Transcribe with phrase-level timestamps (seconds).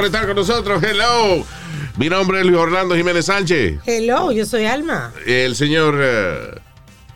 [0.00, 0.82] Por estar con nosotros.
[0.82, 1.44] Hello.
[1.98, 3.80] Mi nombre es Luis Orlando Jiménez Sánchez.
[3.84, 5.12] Hello, yo soy Alma.
[5.26, 6.58] El señor eh,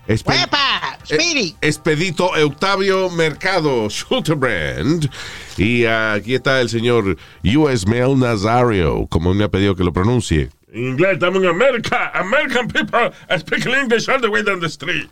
[0.07, 0.99] Espe- ¡Epa!
[1.09, 1.57] eh, ¡Speedy!
[1.63, 5.09] Expedito Octavio Mercado Schulterbrand.
[5.57, 7.17] Y aquí está el señor
[7.57, 7.89] U.S.
[7.89, 10.51] Mail Nazario, como me ha pedido que lo pronuncie.
[10.71, 12.11] En inglés estamos en América.
[12.15, 15.09] American people speak English all the way down the street.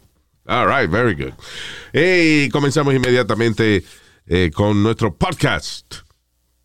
[0.46, 1.32] All right, very good.
[1.94, 3.82] Y comenzamos inmediatamente
[4.26, 6.02] eh, con nuestro podcast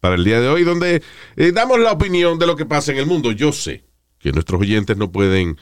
[0.08, 1.04] para el día de hoy, donde
[1.36, 3.34] eh, damos la opinión de lo que pasa en el mundo.
[3.34, 3.84] Yo sé
[4.20, 5.58] que nuestros oyentes no pueden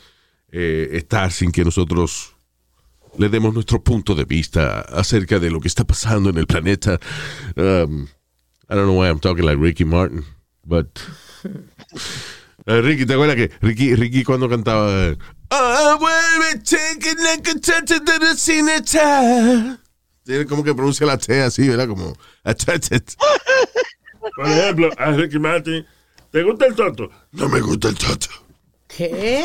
[0.52, 2.36] eh, estar sin que nosotros
[3.18, 7.00] le demos nuestro punto de vista acerca de lo que está pasando en el planeta.
[7.56, 8.04] Um,
[8.70, 10.24] I don't know why I'm talking like Ricky Martin,
[10.64, 11.00] but...
[12.68, 15.16] Eh, Ricky, ¿te acuerdas que Ricky, Ricky cuando cantaba
[18.40, 19.80] cineta"?
[20.26, 21.88] Tiene como que pronuncia la T así, ¿verdad?
[21.88, 23.12] Como a touch it.
[24.36, 25.86] Por ejemplo, a Ricky Martin.
[26.32, 27.10] ¿Te gusta el toto?
[27.32, 28.28] No me gusta el toto.
[28.88, 29.44] ¿Qué?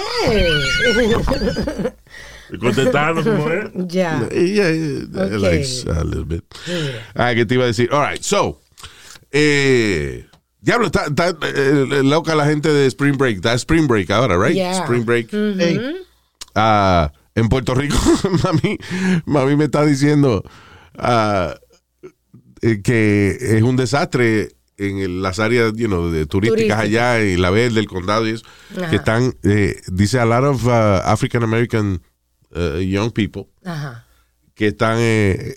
[2.59, 3.71] Contestando como es.
[3.87, 4.29] ya.
[4.31, 5.39] Yeah, yeah, Okay.
[5.39, 6.45] likes a little bit.
[7.15, 7.89] Ah, que te iba a decir.
[7.93, 8.61] All right, so.
[9.31, 10.27] Eh,
[10.61, 13.37] diablo, está, está, eh, loca la gente de Spring Break.
[13.37, 14.55] Está Spring Break ahora, right?
[14.55, 14.83] Yeah.
[14.83, 15.29] Spring Break.
[16.57, 17.97] Ah, en Puerto Rico,
[18.45, 18.77] mami,
[19.25, 20.43] mami me está diciendo
[20.99, 21.55] ah,
[22.63, 24.49] eh, que es un desastre
[24.81, 26.81] en el- las áreas you know, de turísticas Turística.
[27.15, 28.45] allá y la verde, el condado y eso,
[28.77, 28.91] Ajá.
[28.91, 30.71] que están, eh, dice a lot of uh,
[31.05, 32.01] African American
[32.55, 34.07] uh, young people Ajá.
[34.55, 35.57] que están, eh,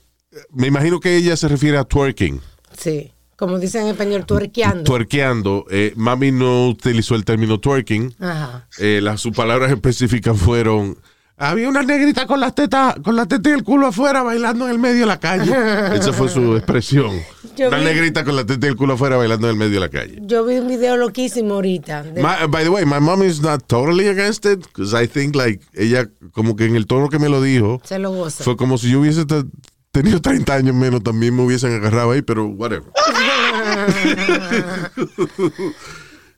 [0.51, 2.39] me imagino que ella se refiere a twerking,
[2.77, 3.09] Sí.
[3.35, 4.83] Como dicen en español, tuerqueando.
[4.83, 5.65] twerkeando.
[5.69, 8.13] Eh, mami no utilizó el término twerking.
[8.19, 8.67] Ajá.
[8.77, 10.97] Eh, las, sus palabras específicas fueron
[11.37, 14.71] había una negrita con las tetas con la teta y el culo afuera bailando en
[14.71, 15.51] el medio de la calle
[15.95, 17.11] esa fue su expresión
[17.57, 19.73] Yo una vi- negrita con la teta y el culo afuera bailando en el medio
[19.73, 22.03] de la calle Yo vi un video loquísimo ahorita.
[22.03, 25.35] de- My- by the way my mom is not totally against it because I think
[25.35, 28.43] like ella como que en el tono que me lo dijo se lo goza.
[28.43, 29.43] fue como si yo hubiese te-
[29.91, 32.83] tenido 30 años menos también me hubiesen agarrado ahí pero whatever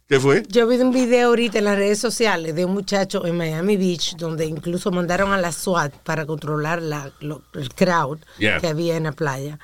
[0.08, 0.44] ¿qué fue?
[0.50, 4.16] Yo vi un video ahorita en las redes sociales de un muchacho en Miami Beach
[4.18, 8.60] donde incluso mandaron a la SWAT para controlar la, lo- el crowd Yeah.
[8.60, 9.58] que había en la playa.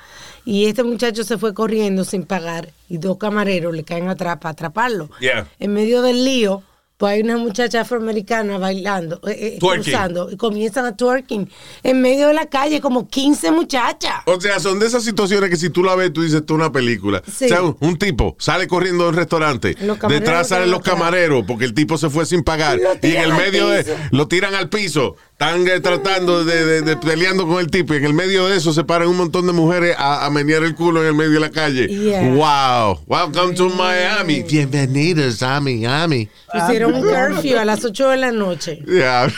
[0.45, 4.53] Y este muchacho se fue corriendo sin pagar y dos camareros le caen atrás para
[4.53, 5.09] atraparlo.
[5.19, 5.47] Yeah.
[5.59, 6.63] En medio del lío,
[7.01, 11.49] pues hay una muchacha afroamericana bailando, eh, eh, cruzando y comienzan a twerking
[11.81, 14.17] en medio de la calle como 15 muchachas.
[14.27, 16.71] O sea, son de esas situaciones que si tú la ves, tú dices, es una
[16.71, 17.23] película.
[17.25, 17.45] Sí.
[17.45, 19.75] O sea, un, un tipo sale corriendo de un restaurante,
[20.07, 23.67] detrás salen los camareros porque el tipo se fue sin pagar y en el medio
[23.69, 25.15] de, lo tiran al piso.
[25.41, 28.57] Están eh, tratando de, de- de peleando con el tipo y en el medio de
[28.57, 31.31] eso se paran un montón de mujeres a, a menear el culo en el medio
[31.31, 31.87] de la calle.
[31.87, 32.29] Yeah.
[32.35, 32.99] Wow.
[33.07, 34.43] Welcome to Miami.
[34.43, 36.29] Bienvenidos a Miami.
[36.53, 38.83] Pusieron un curfew a las 8 de la noche.
[38.85, 39.29] Yeah.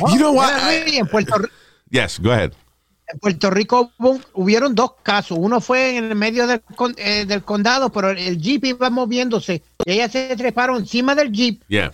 [0.00, 0.50] you know what?
[0.86, 1.34] en, Puerto,
[1.90, 2.52] Yes, go ahead.
[3.12, 5.36] en Puerto Rico hubo- hubieron dos casos.
[5.38, 8.88] Uno fue en el medio del, con- eh, del condado, pero el, el jeep iba
[8.88, 9.62] moviéndose.
[9.84, 11.92] Y ellas se treparon encima del jeep Yeah.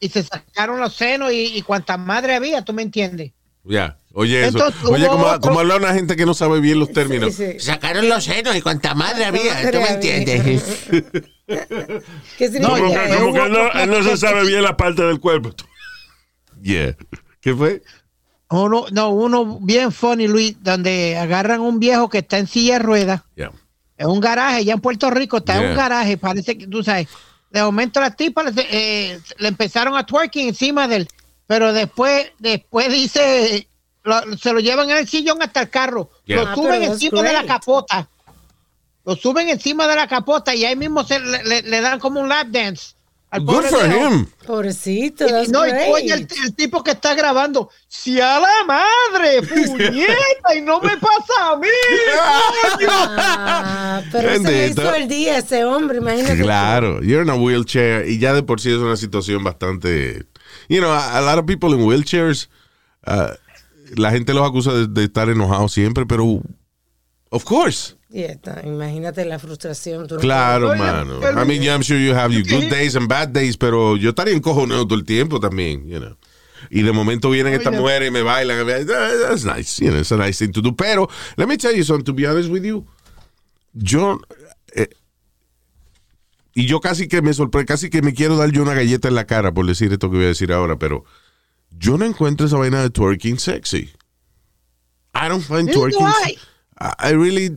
[0.00, 3.32] Y se sacaron los senos y, y cuanta madre había, ¿tú me entiendes?
[3.64, 3.96] Yeah.
[4.14, 4.56] Oye, eso.
[4.58, 7.34] Entonces, Oye, como, otro- como habla una gente que no sabe bien los términos.
[7.34, 7.60] Sí, sí.
[7.60, 10.88] Sacaron los senos y cuánta madre había, ¿tú me entiendes?
[12.38, 12.60] ¿Qué significa?
[12.68, 15.02] No, Como ya, que, como que hubo no, él no se sabe bien la parte
[15.02, 15.50] del cuerpo.
[16.62, 16.94] Yeah.
[17.40, 17.82] ¿Qué fue?
[18.50, 22.78] Uno, no, uno bien funny, Luis, donde agarran un viejo que está en silla de
[22.80, 23.22] ruedas.
[23.34, 23.50] Yeah.
[23.96, 25.70] en un garaje, ya en Puerto Rico, está en Yeah.
[25.70, 27.08] un garaje, parece que tú sabes.
[27.50, 31.08] De momento las tipas le, eh, le empezaron a twerking encima de él,
[31.46, 33.68] pero después, después dice,
[34.04, 36.42] lo- se lo llevan en el sillón hasta el carro, Yeah.
[36.42, 38.08] lo Ah, suben encima de la capota,
[39.04, 42.20] lo suben encima de la capota y ahí mismo se le, le- le dan como
[42.20, 42.94] un lap dance.
[43.30, 44.26] Al Good for him.
[44.44, 49.42] Pobrecito, Y, no, y oye, el, el tipo que está grabando, si a la madre,
[49.66, 51.68] puñeta, y no me pasa a mí.
[52.76, 52.88] coño".
[52.90, 56.42] Ah, pero se hizo el día ese hombre, imagínate.
[56.42, 60.26] Claro, you're in a wheelchair y ya de por sí es una situación bastante,
[60.68, 62.48] you know, a, a lot of people in wheelchairs,
[63.06, 63.32] uh,
[63.96, 66.42] la gente los acusa de, de estar enojados siempre, pero
[67.30, 67.94] of course.
[68.12, 70.06] Y está, imagínate la frustración.
[70.10, 71.20] no Claro, Oye, mano.
[71.20, 73.96] pero- I mean, yeah, I'm sure you have your good days and bad days, pero
[73.96, 76.16] yo estaría encojonado todo el tiempo también, you know.
[76.70, 78.66] Y de momento vienen estas mujeres y me bailan.
[78.66, 80.74] That- That's nice, you know, it's a nice thing to do.
[80.74, 82.84] Pero, let me tell you something, to be honest with you,
[83.72, 84.20] yo,
[84.74, 84.88] eh,
[86.54, 89.14] y yo casi que me sorprende, casi que me quiero dar yo una galleta en
[89.14, 91.04] la cara por decir esto que voy a decir ahora, pero
[91.70, 93.90] yo no encuentro esa vaina de twerking sexy.
[95.14, 96.04] I don't find twerking.
[96.78, 97.56] I, I really.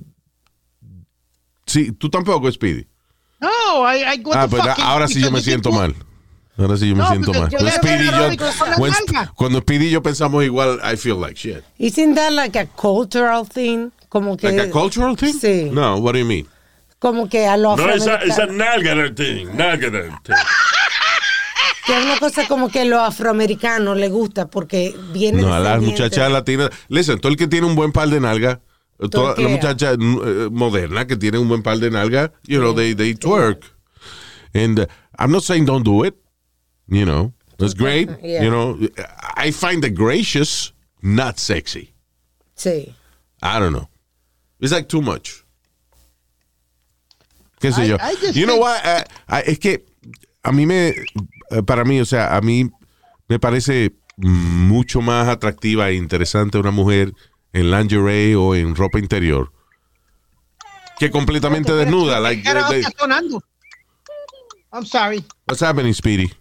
[1.74, 2.86] Sí, tú tampoco, Speedy.
[3.40, 3.50] No,
[3.92, 5.96] I, I what Ah, the pero fuck, ahora sí yo me siento mal.
[6.58, 7.50] Ahora sí yo me No, siento mal.
[7.50, 8.30] yo Speedy, yo,
[8.78, 8.94] when-
[9.36, 11.64] cuando Speedy y yo pensamos igual, I feel like shit.
[11.80, 13.90] Isn't that like a cultural thing?
[14.08, 15.34] Como que, Like a cultural thing?
[15.34, 15.70] Sí.
[15.72, 16.48] No, what do you mean?
[17.00, 18.56] como que a los No, esa, esa afroamericanos.
[18.56, 20.36] nalga thing, nalga thing.
[21.86, 25.60] Que es una cosa como que a los afroamericanos les gusta porque viene No, a
[25.60, 26.70] las muchachas latinas.
[26.88, 28.62] Listen, todo el que tiene un buen par de nalga,
[29.12, 29.48] toda la Torquea.
[29.50, 33.64] muchacha eh, moderna que tiene un buen par de nalga, you know, they, they twerk.
[34.54, 34.86] And uh,
[35.20, 36.16] I'm not saying don't do it,
[36.88, 38.10] you know, that's great.
[38.22, 38.44] Yeah.
[38.44, 38.78] You know,
[39.36, 41.94] I find it gracious, not sexy.
[42.56, 42.94] Sí.
[43.42, 43.88] I don't know.
[44.60, 45.44] It's like too much.
[47.60, 47.98] ¿Qué sé I- yo?
[48.00, 48.86] I you know what?
[48.86, 49.86] Uh, uh, es que
[50.44, 50.90] a mí me,
[51.52, 52.70] eh, para mí, o sea, a mí
[53.30, 57.14] me parece mucho más atractiva e interesante una mujer
[57.54, 59.52] en lingerie o en ropa interior
[61.00, 62.20] que completamente desnuda.
[62.20, 63.40] Like, Cara, they- está sonando.
[64.72, 65.24] I'm sorry.
[65.48, 66.32] what's happening, Speedy?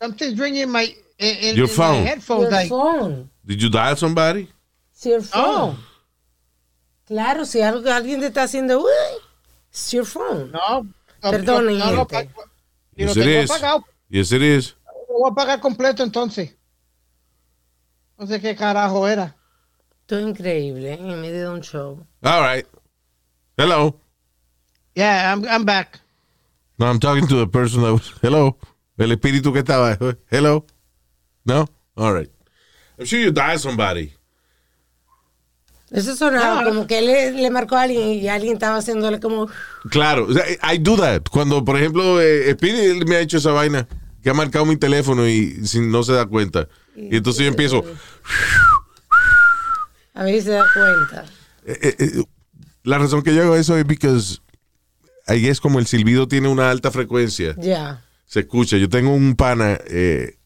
[0.00, 0.84] Something's ringing my
[1.18, 2.02] in, in, Your in phone.
[2.02, 2.42] my headphones.
[2.42, 3.30] Your like, phone.
[3.44, 4.48] Did you dial somebody?
[4.92, 5.42] It's your phone.
[5.44, 5.78] oh
[7.06, 8.90] Claro, si algo, alguien te está haciendo, uy,
[9.70, 10.50] it's your phone.
[10.52, 10.82] no.
[11.22, 12.06] no, Perdonen, no, no,
[12.94, 13.50] Yes, it tengo is.
[13.50, 13.84] apagado.
[14.10, 14.74] Yes, it is.
[15.08, 16.54] Lo voy a pagar completo entonces.
[18.18, 19.36] No sé qué carajo era.
[20.08, 20.98] Esto es increíble, ¿eh?
[20.98, 22.06] en medio de un show.
[22.22, 22.66] All right.
[23.58, 24.00] Hello.
[24.94, 26.00] Yeah, I'm, I'm back.
[26.78, 28.14] No, I'm talking to the person that was.
[28.22, 28.56] Hello.
[28.96, 29.98] El espíritu que estaba.
[30.30, 30.64] Hello.
[31.44, 31.66] No?
[31.94, 32.30] All right.
[32.98, 34.14] I'm sure you dial somebody.
[35.90, 39.50] Eso sonaba como que él le, le marcó a alguien y alguien estaba haciéndole como...
[39.90, 40.24] Claro.
[40.24, 41.24] o sea, I do that.
[41.30, 43.86] Cuando, por ejemplo, eh, Speedy me ha hecho esa vaina,
[44.22, 46.66] que ha marcado mi teléfono y sin, no se da cuenta.
[46.96, 47.84] Y entonces yo empiezo.
[50.18, 51.24] A ver si se da cuenta.
[51.64, 52.22] eh, eh, eh,
[52.82, 54.08] la razón que yo hago eso es porque
[55.26, 57.54] ahí es como el silbido tiene una alta frecuencia.
[57.58, 58.02] Ya.
[58.26, 58.76] se escucha.
[58.76, 60.36] Yo tengo un pana, eh,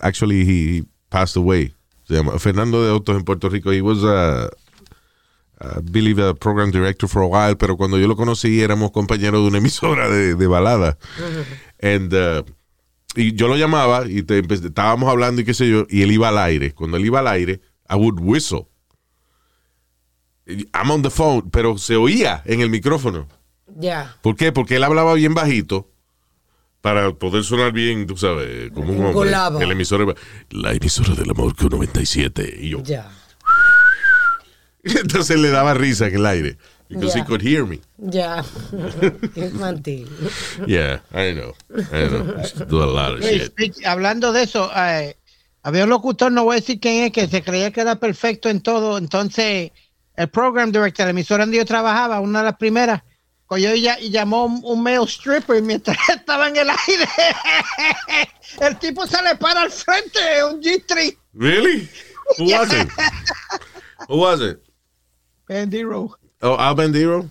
[0.00, 1.74] actually he passed away.
[2.06, 3.70] Se llama Fernando de Autos en Puerto Rico.
[3.72, 4.48] He was a,
[5.60, 9.42] I believe a program director for a while, pero cuando yo lo conocí éramos compañeros
[9.42, 10.96] de una emisora de, de balada.
[11.82, 12.44] And, uh,
[13.14, 16.28] y yo lo llamaba y te estábamos hablando y qué sé yo, y él iba
[16.28, 16.72] al aire.
[16.74, 17.60] Cuando él iba al aire,
[17.90, 18.68] I would whistle.
[20.72, 23.28] I'm on the phone, pero se oía en el micrófono.
[23.78, 24.16] Ya.
[24.22, 24.50] ¿Por qué?
[24.50, 25.90] Porque él hablaba bien bajito
[26.80, 29.30] para poder sonar bien, tú sabes, como un hombre.
[29.62, 30.14] El emisor,
[30.50, 32.56] la emisora del amor con 97.
[32.60, 32.82] Y yo.
[32.82, 33.10] Ya.
[34.84, 36.56] Entonces le daba risa en el aire.
[36.88, 37.80] Because he could hear me.
[37.98, 38.42] Ya.
[39.36, 40.08] Infantil.
[40.66, 41.54] Yeah, I know.
[41.92, 42.64] I know.
[42.66, 43.52] Do a lot of Hey, shit.
[43.54, 45.14] speak- hablando de eso, eh,
[45.62, 48.48] había un locutor, no voy a decir quién es, que se creía que era perfecto
[48.48, 48.98] en todo.
[48.98, 49.72] Entonces,
[50.16, 53.02] el program director, la emisora donde yo trabajaba, una de las primeras,
[53.46, 57.08] cogió y, llamó un, male stripper mientras estaba en el aire.
[58.60, 61.16] el tipo se le para al frente, un G3.
[61.34, 61.88] Really?
[62.38, 62.88] Who was it?
[64.08, 64.60] Who was it?
[65.48, 66.16] Bandero.
[66.42, 67.28] Oh, Al Bandero?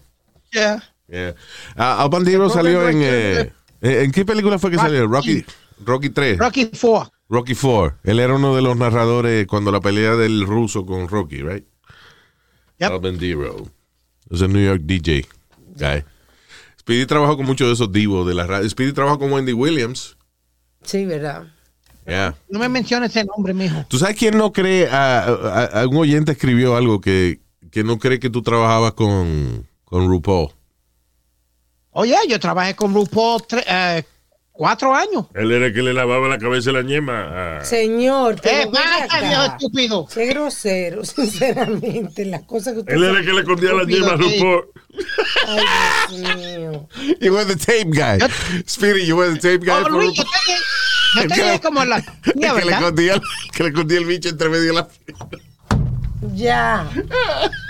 [0.52, 0.82] Yeah.
[1.08, 1.36] Yeah.
[1.76, 3.00] Ah, Al Bandero salió en...
[3.02, 5.08] eh, ¿En qué película fue que salió?
[5.08, 5.46] Rocky,
[5.86, 6.40] Rocky 3.
[6.40, 7.12] Rocky 4.
[7.30, 8.00] Rocky 4.
[8.04, 11.66] Él era uno de los narradores cuando la pelea del ruso con Rocky, right?
[12.80, 12.92] Yep.
[12.92, 13.66] Al Bandero.
[14.30, 15.26] Es el New York DJ
[15.76, 16.04] guy.
[16.80, 18.70] Speedy trabajó con muchos de esos divos de la radio.
[18.70, 20.18] Speedy trabajó con Wendy Williams.
[20.84, 21.48] Sí, ¿verdad?
[22.06, 22.36] Yeah.
[22.50, 23.86] No me menciones ese nombre, mijo.
[23.90, 24.88] ¿Tú sabes quién no cree?
[24.88, 27.42] A, a- a- un oyente escribió algo que,
[27.72, 30.52] que no cree que tú trabajabas con, con RuPaul.
[31.92, 34.04] Oye, yo trabajé con RuPaul tre- eh,
[34.58, 35.26] cuatro años.
[35.36, 37.60] Él era el que le lavaba la cabeza la ñema.
[37.60, 39.22] a- Señor, ¿Qué pasa, acá.
[39.28, 40.08] viejo estúpido?
[40.14, 42.26] Qué grosero, sinceramente.
[42.26, 44.66] Las cosas que usted Él era el que le escondía la ñema a RuPaul.
[45.48, 46.90] Ay, Dios mío.
[47.22, 48.18] You were the tape guy.
[48.68, 49.80] Speedy, you were the tape guy.
[49.80, 50.24] Oh, for Luis, yo
[51.28, 52.02] tenía, yo como la...
[52.24, 53.22] que, Mira, le escondía,
[53.54, 54.88] que le escondía el bicho entre medio de la...
[56.34, 56.90] Ya.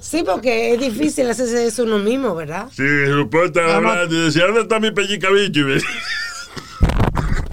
[0.00, 2.68] Sí, porque es difícil hacerse eso uno mismo, ¿verdad?
[2.72, 3.56] Sí, Vamos.
[3.56, 5.62] hablando y decía, ¿dónde está mi pellica bicho?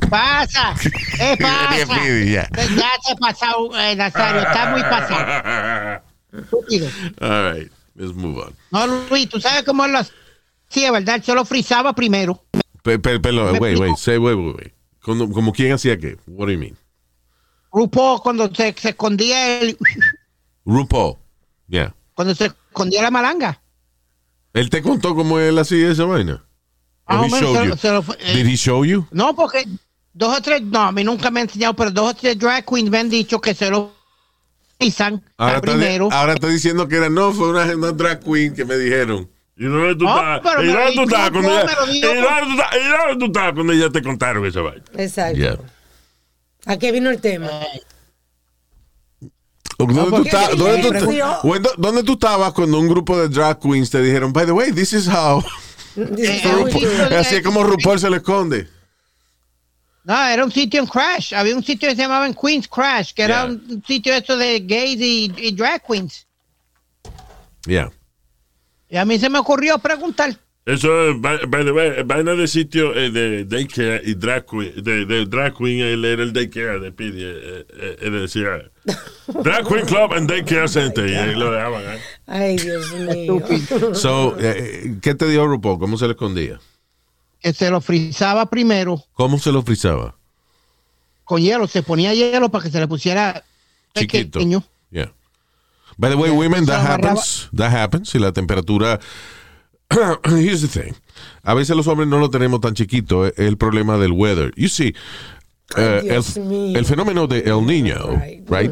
[0.09, 0.75] Pasa?
[1.17, 1.85] ¿Qué pasa?
[2.25, 2.47] Ya.
[2.53, 4.41] Se ha pasado, eh, Nazario.
[4.41, 6.01] Está muy pasado.
[6.31, 6.87] Estúpido.
[7.21, 8.53] All right, let's move on.
[8.71, 11.21] No, Luis, tú sabes cómo lo hacía, ¿verdad?
[11.23, 12.43] Se lo frizaba primero.
[12.83, 14.73] Pe- pe- pelo- Me wait, wait, say, wait, wait, wait.
[15.01, 16.17] Como, como quién hacía qué?
[16.27, 16.77] What do you mean?
[17.73, 19.77] RuPaul cuando se, se escondía el,
[20.65, 21.17] RuPaul.
[21.67, 21.93] Yeah.
[22.15, 23.61] Cuando se escondía la malanga.
[24.53, 26.43] Él te contó cómo él hacía esa vaina.
[27.07, 27.77] O he menos se lo- you?
[27.77, 29.05] se lo- eh, Did he show you?
[29.11, 29.65] No, porque
[30.13, 32.65] dos o tres, no, a mí nunca me han enseñado, pero dos o tres drag
[32.65, 33.93] queens me han dicho que se lo
[34.79, 36.09] frizan Ahora está, primero.
[36.11, 39.29] ahora está diciendo que era no, fue una, una drag queen que me dijeron.
[39.57, 40.41] ¿Y dónde tú No, estás?
[40.43, 42.07] pero ¿Y dónde tú dijo, cuando ella- lo dijo.
[42.07, 44.83] ¿Y dónde tú cuando ella te contaron esa vaina?
[44.97, 45.37] Exacto.
[45.37, 45.57] Yeah.
[46.65, 47.49] ¿A qué vino el tema?
[49.77, 51.11] ¿Dónde, tú, dónde, tú.
[51.43, 54.71] ¿dónde- dónde tú estabas cuando un grupo de drag queens te dijeron, by the way,
[54.71, 55.43] this is how
[55.97, 56.01] Eh,
[56.63, 58.67] "Uy, RuPaul- Así es como RuPaul se le esconde.
[60.03, 61.33] No, era un sitio en Crash.
[61.33, 64.59] Había un sitio que se llamaba en Queens Crash, que era un sitio esto de
[64.59, 66.27] gays y, y drag queens.
[67.65, 67.91] Yeah.
[68.89, 70.37] Y a mí se me ocurrió preguntar.
[70.65, 74.73] Eso es, by, by the way, vaina de sitio eh, de daycare y drag queen.
[74.83, 77.21] De, de drag queen, él era el daycare de Pidi.
[77.23, 78.71] Eh, eh, él decía
[79.43, 81.07] Drag Queen Club and Daycare Center.
[81.07, 81.83] Y ahí lo dejaban.
[81.83, 81.99] ¿eh?
[82.25, 83.39] Ay, Dios mío.
[83.93, 85.77] So, eh, ¿qué te dijo RuPaul?
[85.79, 86.59] ¿Cómo se le escondía?
[87.41, 90.15] Que se lo frizaba primero ¿Cómo se lo frizaba?
[91.25, 91.67] con hielo.
[91.67, 93.43] Se ponía hielo para que se le pusiera
[93.95, 94.39] Chiquito.
[94.39, 94.63] pequeño.
[94.89, 95.11] Yeah.
[95.97, 97.49] By the way, women, that happens.
[97.55, 98.09] That happens.
[98.09, 98.99] Si la temperatura.
[100.25, 100.93] Here's the thing.
[101.43, 103.25] A veces los hombres no lo tenemos tan chiquito.
[103.25, 104.51] Es el problema del weather.
[104.55, 104.93] You see.
[105.77, 108.47] eh, Dios el, el fenómeno de El Niño, Right.
[108.49, 108.71] right?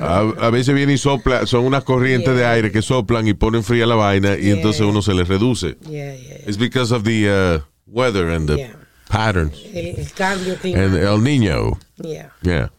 [0.00, 2.52] A, a veces viene y sopla, son unas corrientes de Yeah.
[2.52, 4.54] aire que soplan y ponen fría la vaina y Yeah.
[4.56, 5.76] entonces uno se les reduce.
[5.88, 6.36] Yeah, yeah.
[6.46, 8.70] It's because of the uh, weather and the
[9.08, 9.54] patterns.
[9.72, 10.94] El, el cambio And.
[10.96, 12.30] El Niño, Yeah.
[12.42, 12.70] yeah.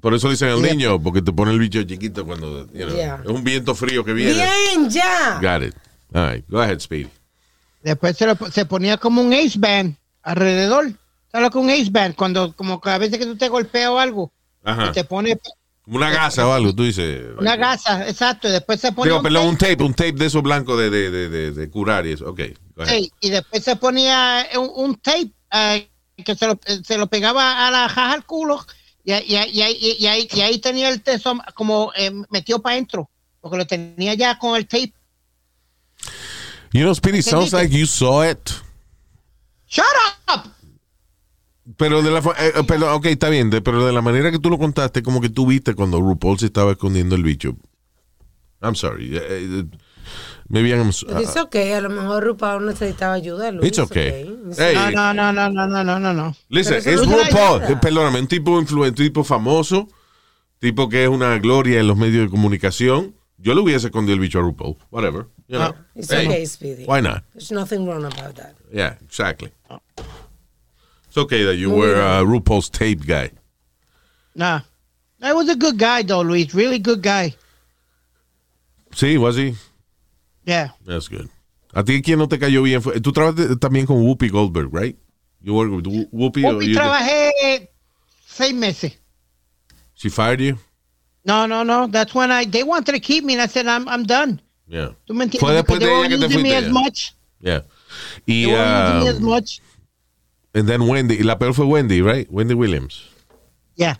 [0.00, 3.30] Por eso dicen El Niño, porque te pone el bicho chiquito cuando, you know, es
[3.30, 4.34] un viento frío que viene.
[4.34, 5.38] Bien, ya.
[5.40, 5.74] Got it.
[6.14, 7.08] All right, go ahead, Speedy.
[7.82, 10.92] Después se, lo- se ponía como un ace band alrededor.
[11.30, 12.14] ¿Sabes es un ace band?
[12.14, 14.32] Cuando, como que a veces que tú te golpeas o algo,
[14.64, 14.86] Ajá.
[14.88, 15.38] y te pone
[15.84, 17.26] Como una gasa o algo, tú dices.
[17.38, 18.48] una gasa, exacto.
[18.48, 20.78] Y después se ponía Digo, un perdón, tape, un tape, un tape de esos blancos
[20.78, 22.30] de, de, de, de, curar y eso.
[22.30, 22.40] Ok,
[22.74, 22.94] go ahead.
[22.96, 25.88] sí, y después se ponía un, un tape eh,
[26.24, 28.64] que se lo, se lo pegaba a la jaja al culo
[29.04, 29.60] y, y- y
[30.06, 33.08] ahí, y ahí tenía el teso como eh, metido para adentro,
[33.40, 34.92] porque lo tenía ya con el tape.
[36.76, 38.52] You know, Speedy, sounds like you saw it.
[39.66, 39.86] Shut
[40.28, 40.46] up.
[41.78, 44.50] Pero de la eh, eh pero, ok, está bien, pero de la manera que tú
[44.50, 47.56] lo contaste, como que tú viste cuando RuPaul se estaba escondiendo el bicho.
[48.60, 49.16] I'm sorry.
[49.16, 49.64] Eh, eh,
[50.48, 51.44] maybe I'm It's ah.
[51.44, 53.68] okay, a lo mejor RuPaul necesitaba ayuda, Luis.
[53.68, 54.24] It's okay.
[54.52, 54.74] okay.
[54.94, 56.36] No, no, no, no, no, no, no, no.
[56.50, 57.80] Listen, es RuPaul, ayuda.
[57.80, 59.88] perdóname, un tipo influente, un tipo famoso,
[60.58, 63.14] tipo que es una gloria en los medios de comunicación
[63.46, 64.76] Yo le hubiese escondido el bicho a RuPaul.
[64.90, 65.28] Whatever.
[65.46, 65.72] You know.
[65.72, 66.84] Oh, it's Hey, okay, Speedy.
[66.84, 67.22] Why not?
[67.32, 68.56] There's nothing wrong about that.
[68.72, 69.52] Yeah, exactly.
[71.06, 71.78] It's okay that you mm.
[71.78, 73.30] were a RuPaul's tape guy.
[74.34, 74.62] Nah.
[75.22, 76.52] I was a good guy though, Luis.
[76.54, 77.36] Really good guy.
[78.90, 79.54] Sí, was he?
[80.44, 80.70] Yeah.
[80.84, 81.28] That's good.
[81.72, 82.82] ¿A ti quién no te cayó bien?
[82.82, 84.98] Fue- Tú trabajas también con Whoopi Goldberg, right?
[85.40, 86.44] You work with Who- Whoopi?
[86.44, 87.68] or Whoopi you- trabajé
[88.26, 88.98] seis meses.
[89.94, 90.58] She fired you?
[91.26, 91.88] No, no, no.
[91.88, 94.40] That's when I they wanted to keep me and I said I'm I'm done.
[94.68, 94.90] Yeah.
[95.06, 95.40] ¿Tú me entiendes?
[95.40, 96.66] Fue después de ella que te using me fuiste.
[96.66, 97.14] as much.
[97.40, 97.62] Yeah.
[98.26, 99.60] Y, They weren't using me as um, much.
[100.54, 101.22] and then Wendy.
[101.22, 102.30] La peor fue Wendy, right?
[102.30, 103.02] Wendy Williams.
[103.76, 103.96] Yeah.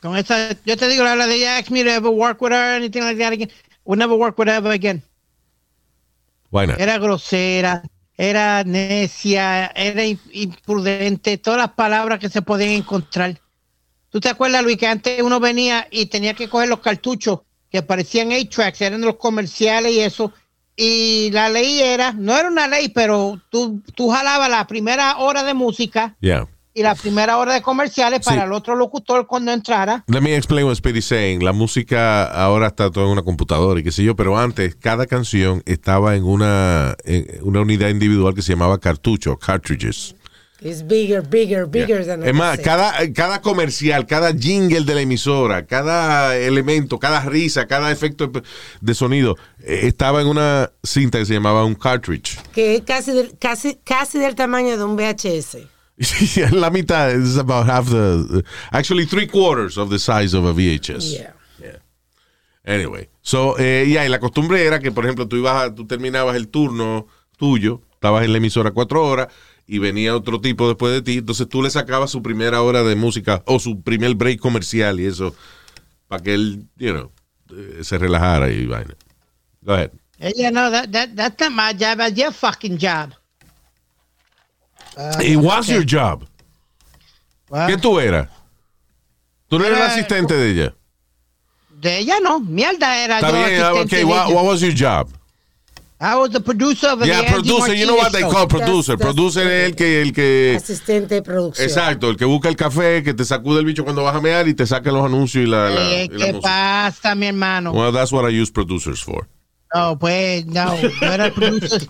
[0.00, 2.58] Con esa, yo te digo, la de ella asked me to ever work with her
[2.72, 3.50] or anything like that again.
[3.84, 5.02] Would never work with her ever again.
[6.50, 6.80] Why not?
[6.80, 7.82] Era grosera,
[8.16, 13.38] era necia, era im- imprudente, todas las palabras que se podían encontrar.
[14.10, 17.82] ¿Tú te acuerdas, Luis, que antes uno venía y tenía que coger los cartuchos que
[17.82, 20.32] parecían 8-tracks, eran los comerciales y eso?
[20.76, 25.42] Y la ley era, no era una ley, pero tú, tú jalabas la primera hora
[25.42, 26.46] de música Yeah.
[26.74, 28.28] y la primera hora de comerciales Sí.
[28.30, 30.04] para el otro locutor cuando entrara.
[30.06, 31.42] Let me explain what Speedy's saying.
[31.42, 35.06] La música ahora está todo en una computadora y qué sé yo, pero antes cada
[35.06, 40.14] canción estaba en una, en una unidad individual que se llamaba cartucho, cartridges.
[40.60, 45.66] It's bigger, bigger, bigger than Es más, cada, cada comercial, cada jingle de la emisora,
[45.66, 48.32] cada elemento, cada risa, cada efecto
[48.80, 52.38] de sonido eh, estaba en una cinta que se llamaba un cartridge.
[52.54, 55.58] Que es casi del, casi, casi del tamaño de un VHS.
[56.52, 61.12] la mitad is about half the, actually three quarters of the size of a VHS.
[61.12, 61.32] Yeah.
[62.64, 65.86] Anyway, so, eh, ya, y la costumbre era que, por ejemplo, tú ibas, a- tú
[65.86, 67.06] terminabas el turno
[67.38, 69.28] tuyo, estabas en la emisora cuatro horas,
[69.66, 72.94] y venía otro tipo después de ti, entonces tú le sacabas su primera hora de
[72.94, 75.34] música o su primer break comercial y eso,
[76.06, 77.10] para que él, you know,
[77.50, 78.94] eh, se relajara y vaina.
[79.62, 79.90] Go ahead.
[80.20, 83.12] Ella no, that, that, that's not my job, that's your fucking job.
[84.96, 85.74] Ah, It was okay.
[85.74, 86.24] your job.
[87.50, 88.28] Well, ¿Qué tú eras?
[89.48, 90.74] Tú no eras el asistente de ella.
[91.70, 94.34] De ella no, mierda era Está yo bien, asistente okay, de what, ella.
[94.34, 95.08] what was your job?
[95.98, 98.96] I was the producer of Yeah, the Angie producer, you know what they call producer.
[98.96, 101.66] That's- Producer es el que, el que, Asistente de producción.
[101.66, 104.46] exacto, el que busca el café, que te sacude el bicho cuando vas a mear
[104.46, 106.40] y te saca los anuncios y la, la, y la ¿Qué música.
[106.42, 107.72] pasa, mi hermano?
[107.72, 109.26] Well, that's what I use producers for.
[109.74, 111.82] No, pues, no, yo era el producer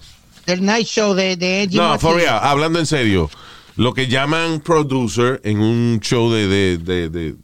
[0.46, 3.28] del night show de, de Angie No, for real, hablando en serio,
[3.76, 7.34] lo que llaman producer en un show de, de, de, de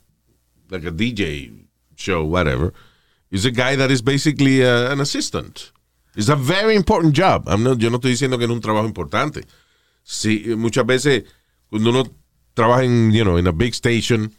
[0.70, 1.50] like a DJ
[1.96, 2.72] show, whatever,
[3.32, 5.72] is a guy that is basically uh, an assistant.
[6.14, 7.48] It's a very important job.
[7.48, 9.44] I'm not- yo no estoy diciendo que no es un trabajo importante.
[10.02, 11.24] Sí, muchas veces
[11.70, 12.04] cuando uno
[12.54, 14.32] trabaja en, you know, in a big station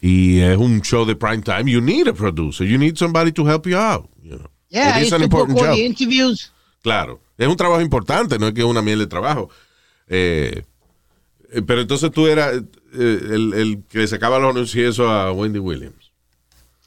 [0.00, 2.64] y es un show de prime time, you need a producer.
[2.66, 4.08] You need somebody to help you out.
[4.22, 4.50] You know.
[4.68, 5.74] Yeah, It is an important job.
[5.74, 6.52] the interviews.
[6.82, 9.50] Claro, es un trabajo importante, no es que es una miel de trabajo.
[10.08, 10.62] Eh,
[11.52, 15.58] eh, pero entonces tú eras eh, el, el que le sacaba los anuncios a Wendy
[15.58, 16.05] Williams.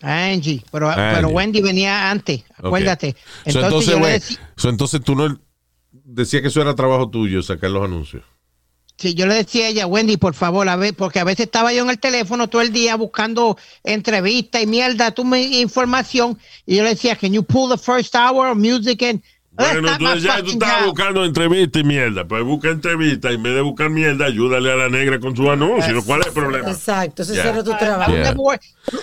[0.01, 1.15] Angie, pero, Angie.
[1.15, 3.15] pero Wendy venía antes, acuérdate.
[3.46, 5.39] Entonces, entonces, decí- so, entonces tú no
[5.91, 8.24] decías que eso era trabajo tuyo, sacar los anuncios.
[8.98, 11.72] Sí, yo le decía a ella, Wendy, por favor, a ver, porque a veces estaba
[11.72, 16.75] yo en el teléfono todo el día buscando entrevistas y mierda, tú me información, y
[16.75, 19.22] yo le decía, can you pull the first hour of music and
[19.60, 20.86] Bueno, tú, ya, tú job.
[20.86, 22.25] buscando entrevista y mierda.
[22.28, 25.50] Pues busca entrevista y en vez de buscar mierda, ayúdale a la negra con su
[25.51, 26.01] anuncio.
[26.04, 26.72] ¿Cuál es el problema?
[26.72, 27.50] Exacto, ese Yeah.
[27.50, 28.12] era tu I trabajo.
[28.13, 28.34] Yeah.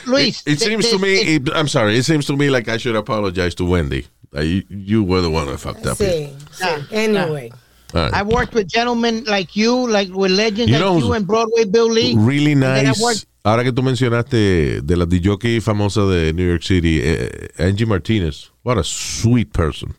[0.07, 2.79] Luis, It, it seems to me, it- I'm sorry, it seems to me like I
[2.79, 4.07] should apologize to Wendy.
[4.33, 5.99] You, you were the one that fucked up.
[5.99, 6.31] here.
[6.51, 6.95] Sí, sí.
[6.95, 7.51] Anyway.
[7.95, 8.13] Right.
[8.13, 11.65] I worked with gentlemen like you, like with legends You like know, you and Broadway
[11.65, 12.15] Bill Lee.
[12.19, 13.01] Really nice.
[13.01, 17.87] worked- Ahora que tú mencionaste de la DJ famosa de New York City, eh, Angie
[17.87, 18.51] Martinez.
[18.65, 19.95] What a sweet person.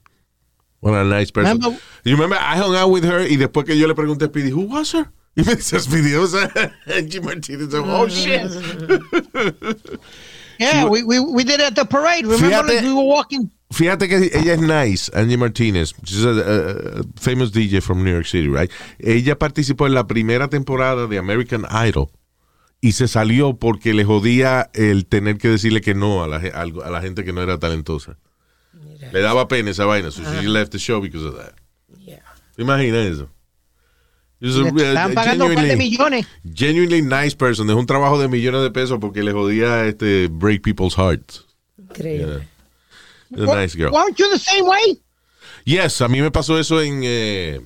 [0.79, 1.57] What a nice person.
[1.57, 4.27] Remember- you remember I hung out with her y después que yo le pregunté a
[4.27, 5.09] Speedy, who was her?
[5.35, 6.47] Y me dice Speedy, was uh,
[6.87, 7.73] Angie Martinez.
[7.73, 8.49] Oh, shit.
[10.59, 12.25] Yeah, we, we, we did it at the parade.
[12.25, 13.51] Remember, Fíjate- we were walking.
[13.69, 15.93] Fíjate que ella es nice, Angie Martinez.
[16.03, 18.71] She's a, famous DJ from New York City, right?
[18.97, 22.07] Ella participó en la primera temporada de American Idol
[22.79, 27.01] y se salió porque le jodía el tener que decirle que no la, a la
[27.01, 28.17] gente que no era talentosa.
[29.11, 31.53] Le daba pena esa vaina, so she left the show because of that.
[31.99, 32.21] Yeah.
[32.55, 33.29] ¿Te imaginas eso?
[34.39, 36.27] Estaban a pagando un par de millones.
[36.53, 37.69] genuinely nice person.
[37.69, 41.45] Es un trabajo de millones de pesos porque le jodía este break people's hearts.
[41.77, 42.47] Increíble.
[43.29, 43.51] Yeah.
[43.51, 43.91] A nice girl.
[43.91, 45.01] Weren't you the same way?
[45.65, 47.01] Yes, a mí me pasó eso en.
[47.03, 47.61] eh,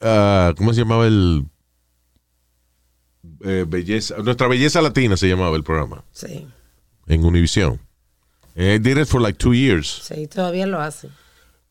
[0.00, 1.44] ah, ¿Cómo se llamaba el.
[3.44, 6.02] eh, belleza, Nuestra Belleza Latina se llamaba el programa.
[6.12, 6.46] Sí,
[7.06, 7.78] En Univision.
[8.56, 10.02] I did it for like two years.
[10.08, 11.08] sí, todavía lo hace.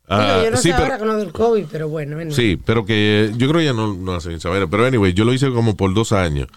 [0.07, 2.17] Ah, Digo, yo no sí, sé pero, ahora con lo del COVID, pero bueno.
[2.17, 2.35] anyway.
[2.35, 4.67] sí, pero que yo creo que ya no, no hacen vaina.
[4.67, 6.47] Pero anyway, yo lo hice como por dos años.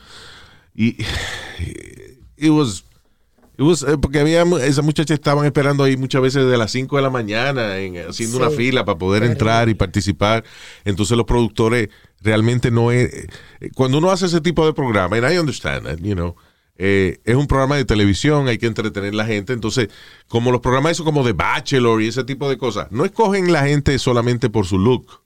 [0.74, 0.96] Y.
[2.36, 2.84] It was.
[3.56, 6.94] It was, eh, porque había esas muchachas estaban esperando ahí muchas veces de las 5
[6.96, 8.42] de la mañana en, haciendo Sí.
[8.44, 10.44] una fila para poder entrar y participar.
[10.84, 11.88] Entonces los productores
[12.20, 13.12] realmente no es...
[13.60, 16.36] eh, Cuando uno hace ese tipo de programa, and I understand that, you know,
[16.78, 19.52] eh, es un programa de televisión, hay que entretener la gente.
[19.52, 19.88] Entonces,
[20.28, 23.66] como los programas eso como de Bachelor y ese tipo de cosas, no escogen la
[23.66, 25.20] gente solamente por su look.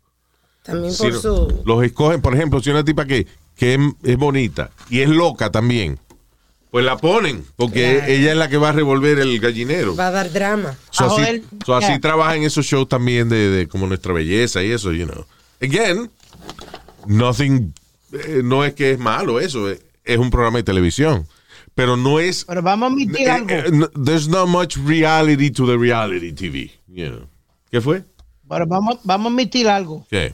[0.63, 1.63] También por su...
[1.67, 5.51] Los escogen, por ejemplo, si una tipa que, que es, es bonita y es loca
[5.51, 5.99] también,
[6.71, 8.13] pues la ponen, porque Claro.
[8.13, 9.95] ella es la que va a revolver el gallinero.
[9.95, 10.75] Va a dar drama.
[10.91, 12.01] So, A así, so, así Yeah.
[12.01, 15.27] trabaja en esos shows también de, de como nuestra belleza y eso, you know.
[15.61, 16.11] Again,
[17.07, 17.75] nothing,
[18.13, 21.27] eh, no es que es malo eso, eh, es un programa de televisión,
[21.75, 23.49] pero no es, Pero vamos a admitir eh, algo.
[23.51, 27.29] eh, no- there's not much reality to the reality TV, you know.
[27.71, 28.05] ¿Qué fue?
[28.49, 30.07] Pero vamos, vamos a admitir algo.
[30.11, 30.33] ¿Qué?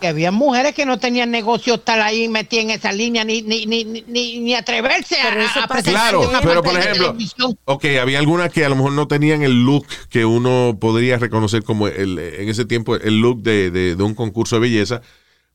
[0.00, 3.64] Que había mujeres que no tenían negocio estar ahí metidas en esa línea ni, ni,
[3.64, 7.16] ni, ni, ni- ni atreverse Pero a, eso a Claro, una pero por ejemplo,
[7.64, 11.62] ok, había algunas que a lo mejor no tenían el look que uno podría reconocer
[11.62, 15.00] como el, en ese tiempo el look de, de- de un concurso de belleza,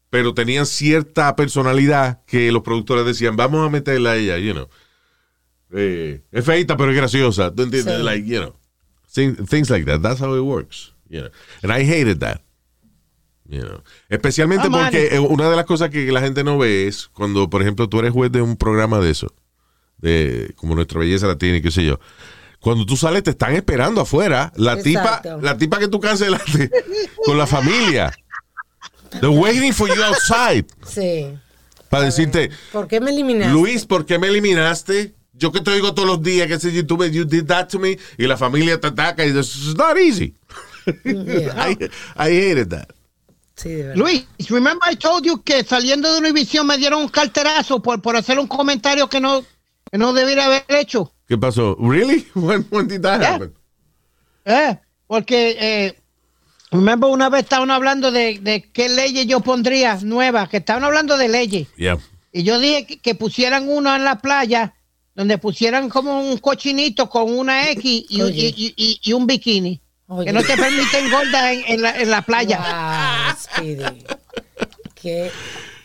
[0.10, 4.68] pero tenían cierta personalidad que los productores decían, vamos a meterla a ella, you know.
[5.74, 7.54] Eh, es feita, pero es graciosa.
[7.54, 7.98] ¿Tú entiendes?
[7.98, 8.04] Sí.
[8.04, 8.56] Like, you know,
[9.14, 10.02] thing- things like that.
[10.02, 10.94] That's how it works.
[11.10, 11.32] You know.
[11.64, 12.42] And I hated that.
[13.48, 13.84] You know.
[14.10, 17.88] Especialmente porque una de las cosas que la gente no ve es cuando, por ejemplo,
[17.90, 19.34] tú eres juez de un programa de eso,
[19.98, 22.00] de como Nuestra Belleza Latina y qué sé yo.
[22.60, 24.54] Cuando tú sales te están esperando afuera.
[24.56, 26.70] La tipa, la tipa que tú cancelaste
[27.26, 28.14] con la familia.
[29.20, 30.66] They're waiting for you outside.
[30.86, 31.34] Sí.
[31.90, 33.52] Para decirte, ¿Por qué me eliminaste?
[33.52, 35.14] Luis, ¿por qué me eliminaste?
[35.42, 37.98] Yo que te oigo todos los días que ese YouTube, you did that to me,
[38.16, 40.36] y la familia te ataca y dices, it's not easy.
[41.04, 41.56] Yeah.
[41.68, 42.90] I, I hated that.
[43.56, 43.82] Sí.
[43.96, 48.16] Luis, remember I told you que saliendo de Univision me dieron un carterazo por, por
[48.16, 49.44] hacer un comentario que no,
[49.92, 51.12] que no debiera haber hecho.
[51.28, 51.76] ¿Qué pasó?
[51.80, 52.28] Really?
[52.36, 53.34] When, when did that Yeah.
[53.36, 53.54] happen?
[54.46, 54.78] Eh,
[55.08, 55.96] porque, eh,
[56.72, 61.18] remember una vez estaban hablando de, de qué leyes yo pondría nuevas, que estaban hablando
[61.18, 61.68] de leyes.
[61.78, 61.98] Yeah.
[62.32, 64.76] Y yo dije que, que pusieran uno en la playa,
[65.16, 68.54] donde pusieran como un cochinito con una X y, Oye.
[68.56, 69.80] y- y- y- y un bikini.
[70.08, 70.26] Oye.
[70.26, 73.36] Que no te permiten gorda en, en la, en la playa.
[73.58, 73.94] Wow.
[74.96, 75.32] Qué,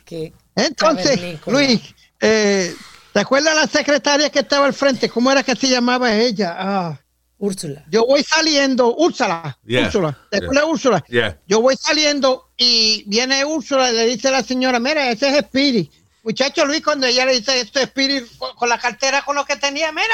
[0.04, 1.20] qué Entonces.
[1.46, 1.80] Luis,
[2.20, 2.74] eh,
[3.12, 5.08] ¿te acuerdas la secretaria que estaba al frente?
[5.08, 6.54] ¿Cómo era que se llamaba ella?
[6.58, 7.00] Ah,
[7.38, 7.84] Úrsula.
[7.90, 9.58] yo voy saliendo, Úrsula.
[9.66, 9.86] Yeah.
[9.86, 10.18] Úrsula.
[10.30, 10.44] ¿Te Yeah.
[10.46, 11.04] acuerdas de Úrsula?
[11.08, 11.40] Yeah.
[11.46, 15.34] Yo voy saliendo y viene Úrsula y le dice a la señora, mira, ese es
[15.36, 15.90] Spirit.
[16.26, 19.54] Muchacho Luis, cuando ella le dice esto es Spirit con, la cartera con lo que
[19.54, 20.08] tenía, mira,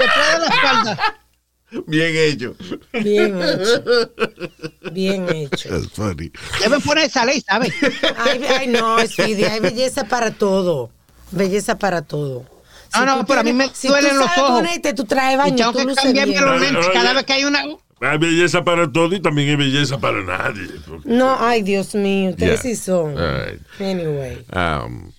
[0.00, 1.20] detrás de la espalda.
[1.86, 2.56] Bien hecho.
[3.04, 4.10] Bien hecho.
[4.90, 5.68] Bien hecho.
[5.68, 6.32] That's funny.
[6.58, 7.72] Deben poner esa ley, ¿sabes?
[8.18, 10.90] Ay, ay, no, Speedy, hay belleza para todo.
[11.30, 12.46] Belleza para todo.
[12.94, 14.60] No, no, tú pero a mí me si duelen tú los ojos.
[14.60, 16.44] ponerte de Y baño, tengo tú que cambiarme bien.
[16.44, 17.62] los lentes cada vez que hay una...
[18.00, 20.68] Hay belleza para todo y también hay belleza para nadie.
[20.86, 22.74] porque- No, ay, Dios mío, ustedes Yeah.
[22.74, 23.14] sí son.
[23.16, 23.60] Right.
[23.80, 24.44] Anyway.
[24.52, 25.12] Um,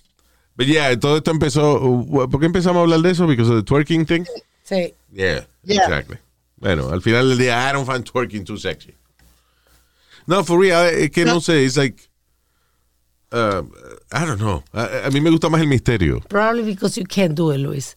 [0.56, 1.80] but yeah, todo esto empezó.
[1.82, 3.26] uh, ¿Por qué empezamos a hablar de eso?
[3.26, 4.24] Because of the twerking thing?
[4.64, 4.94] Sí.
[5.12, 5.82] Yeah, Yeah.
[5.84, 6.18] exactly.
[6.56, 8.94] Bueno, al final del día, I don't find twerking too sexy.
[10.26, 12.08] No, for real, eh, es que no, sé, it's like.
[13.32, 13.62] uh,
[14.12, 14.62] I don't know.
[14.72, 16.20] A, a mí me gusta más el misterio.
[16.28, 17.96] Probably because you can't do it, Luis.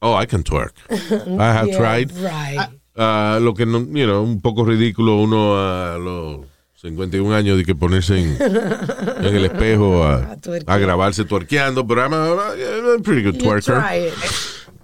[0.00, 0.72] Oh, I can twerk.
[0.90, 2.12] I have Yeah, tried.
[2.16, 2.68] Right.
[2.96, 7.64] Uh, lo que no, you know, un poco ridículo uno a los 51 años de
[7.64, 13.02] que ponerse en, en el espejo a, A grabarse twerkeando, pero I'm a, I'm a
[13.02, 13.82] pretty good twerker.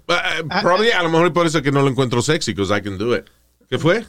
[0.09, 2.83] Uh, probably, a lo mejor por eso es que no lo encuentro sexy, because I
[2.83, 3.27] can do it.
[3.69, 4.05] ¿Qué fue?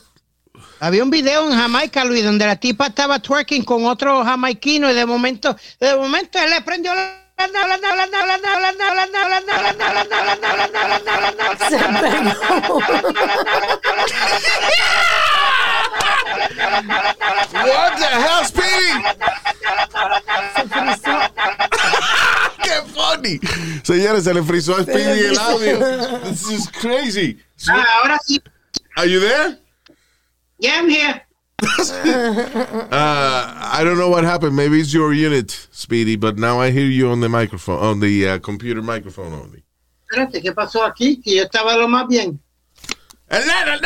[0.80, 4.96] Había un video en Jamaica, Luis, donde la tipa estaba twerking con otro jamaiquino y
[4.96, 7.21] de momento, de momento él le prendió la...
[11.70, 12.80] Se pegó.
[17.54, 18.94] What the hell, Speedy?
[22.64, 23.40] ¡Qué funny!
[23.84, 25.80] Señores, se le frizó a Speedy el audio.
[26.30, 27.40] This is crazy.
[27.70, 28.42] Ah, ahora sí.
[28.96, 29.58] Are you there?
[30.60, 31.26] Yeah, I'm here.
[32.92, 34.56] Uh, I don't know what happened.
[34.56, 38.28] Maybe it's your unit, Speedy, but now I hear you on the microphone, on the
[38.28, 39.64] uh, computer microphone only.
[40.10, 41.22] Espérate, ¿qué pasó aquí?
[41.22, 42.40] Que yo estaba lo más bien.
[43.32, 43.80] That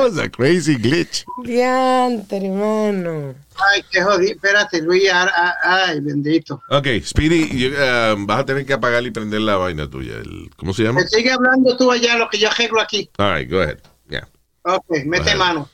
[0.00, 1.24] was a crazy glitch.
[1.44, 3.34] Diantre, hermano.
[3.56, 4.34] Ay, qué jodido.
[4.34, 5.10] Espérate, Luis.
[5.12, 6.62] Ay, bendito.
[6.70, 10.14] Okay, Speedy, you, um, vas a tener que apagar y prender la vaina tuya.
[10.18, 11.00] El, ¿Cómo se llama?
[11.00, 13.10] Me sigue hablando tú allá lo que yo arreglo aquí.
[13.18, 13.80] All right, go ahead.
[14.08, 14.28] Yeah.
[14.62, 15.68] Ok, mete mano.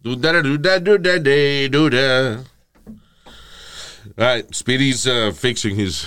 [0.00, 2.44] Do da do da do da do da.
[4.18, 6.06] All right, Speedy's uh, fixing his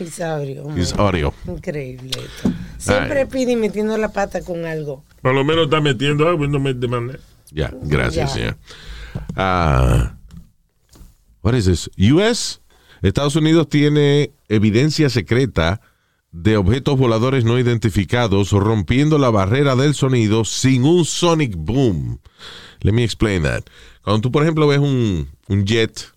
[0.00, 1.34] His audio.
[1.46, 2.52] Increíble esto.
[2.78, 5.04] Siempre pide metiendo la pata con algo.
[5.22, 7.18] Por lo menos está metiendo algo y no me demanda.
[7.52, 8.56] Ya, gracias, señor.
[9.36, 10.14] Ah,
[11.42, 11.90] what is this?
[12.12, 12.60] US,
[13.02, 15.80] Estados Unidos tiene evidencia secreta
[16.32, 22.20] de objetos voladores no identificados rompiendo la barrera del sonido sin un sonic boom.
[22.80, 23.64] Let me explain that.
[24.02, 26.12] Cuando tú, por ejemplo, ves un, un jet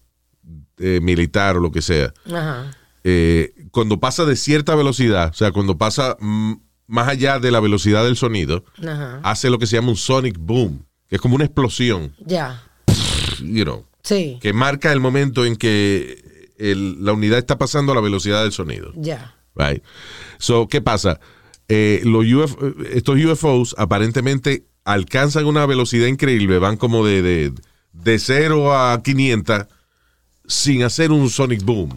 [0.77, 2.77] eh, militar o lo que sea, Ajá.
[3.03, 6.15] Eh, cuando pasa de cierta velocidad, o sea, cuando pasa
[6.87, 9.19] más allá de la velocidad del sonido, Ajá.
[9.23, 12.63] hace lo que se llama un sonic boom, que es como una explosión, Ya.
[13.41, 14.37] you know, Sí.
[14.41, 16.21] que marca el momento en que
[16.57, 18.91] el- la unidad está pasando a la velocidad del sonido.
[18.95, 19.35] Ya.
[19.55, 19.83] Right.
[20.39, 21.19] So, ¿qué pasa?
[21.69, 22.55] Eh, los UF
[22.91, 27.53] estos UFOs aparentemente alcanzan una velocidad increíble, van como de, de,
[27.93, 29.67] de 0 a 500
[30.45, 31.89] sin hacer un sonic boom,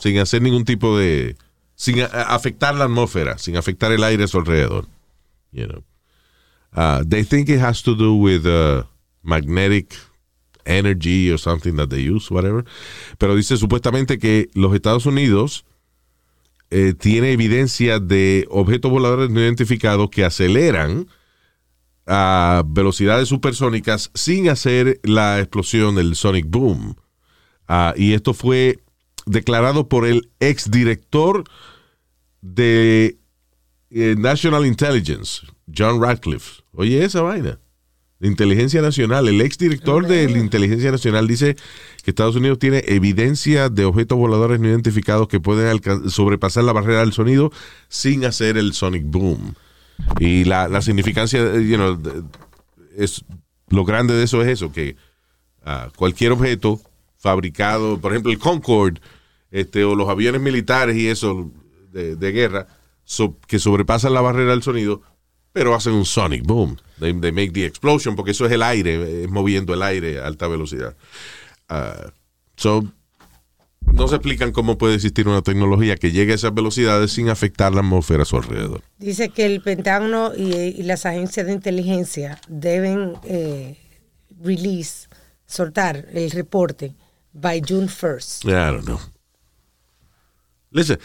[0.00, 1.36] sin hacer ningún tipo de...
[1.76, 4.86] sin afectar la atmósfera, sin afectar el aire a su alrededor.
[5.52, 5.84] You know.
[6.74, 8.84] Uh, they think it has to do with uh,
[9.22, 9.94] magnetic
[10.64, 12.64] energy or something that they use, whatever.
[13.18, 15.64] Pero dice supuestamente que los Estados Unidos
[16.70, 21.08] eh, tiene evidencia de objetos voladores no identificados que aceleran
[22.06, 26.96] a velocidades supersónicas sin hacer la explosión del sonic boom.
[27.66, 28.80] Ah, y esto fue
[29.30, 31.44] declarado por el exdirector
[32.42, 33.18] de
[33.90, 35.42] eh, National Intelligence,
[35.74, 36.62] John Radcliffe.
[36.72, 37.58] Oye, esa vaina.
[38.20, 39.28] inteligencia nacional.
[39.28, 41.56] El exdirector de la inteligencia nacional dice
[42.04, 47.00] que Estados Unidos tiene evidencia de objetos voladores no identificados que pueden sobrepasar la barrera
[47.00, 47.50] del sonido
[47.88, 49.54] sin hacer el sonic boom.
[50.18, 51.76] Y la, la significancia, eh, you
[52.96, 53.24] es
[53.68, 54.96] lo grande de eso es eso, que
[55.64, 56.80] ah, cualquier objeto
[57.16, 59.00] fabricado, por ejemplo el Concorde,
[59.50, 61.50] este, o los aviones militares y eso
[61.92, 62.66] de, de guerra,
[63.04, 65.02] so- que sobrepasan la barrera del sonido,
[65.52, 66.76] pero hacen un sonic boom.
[67.00, 70.26] They, they make the explosion, porque eso es el aire, es moviendo el aire a
[70.26, 70.94] alta velocidad.
[71.68, 72.12] Ah,
[72.56, 72.84] so,
[73.92, 77.72] no se explican cómo puede existir una tecnología que llegue a esas velocidades sin afectar
[77.74, 78.82] la atmósfera a su alrededor.
[78.98, 83.76] Dice que el Pentágono y, y las agencias de inteligencia deben eh,
[84.40, 85.08] release,
[85.46, 86.94] soltar el reporte
[87.32, 88.44] by June 1st.
[88.44, 89.00] I don't know.
[90.72, 90.98] Listen,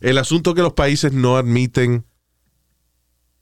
[0.00, 2.04] el asunto que los países no admiten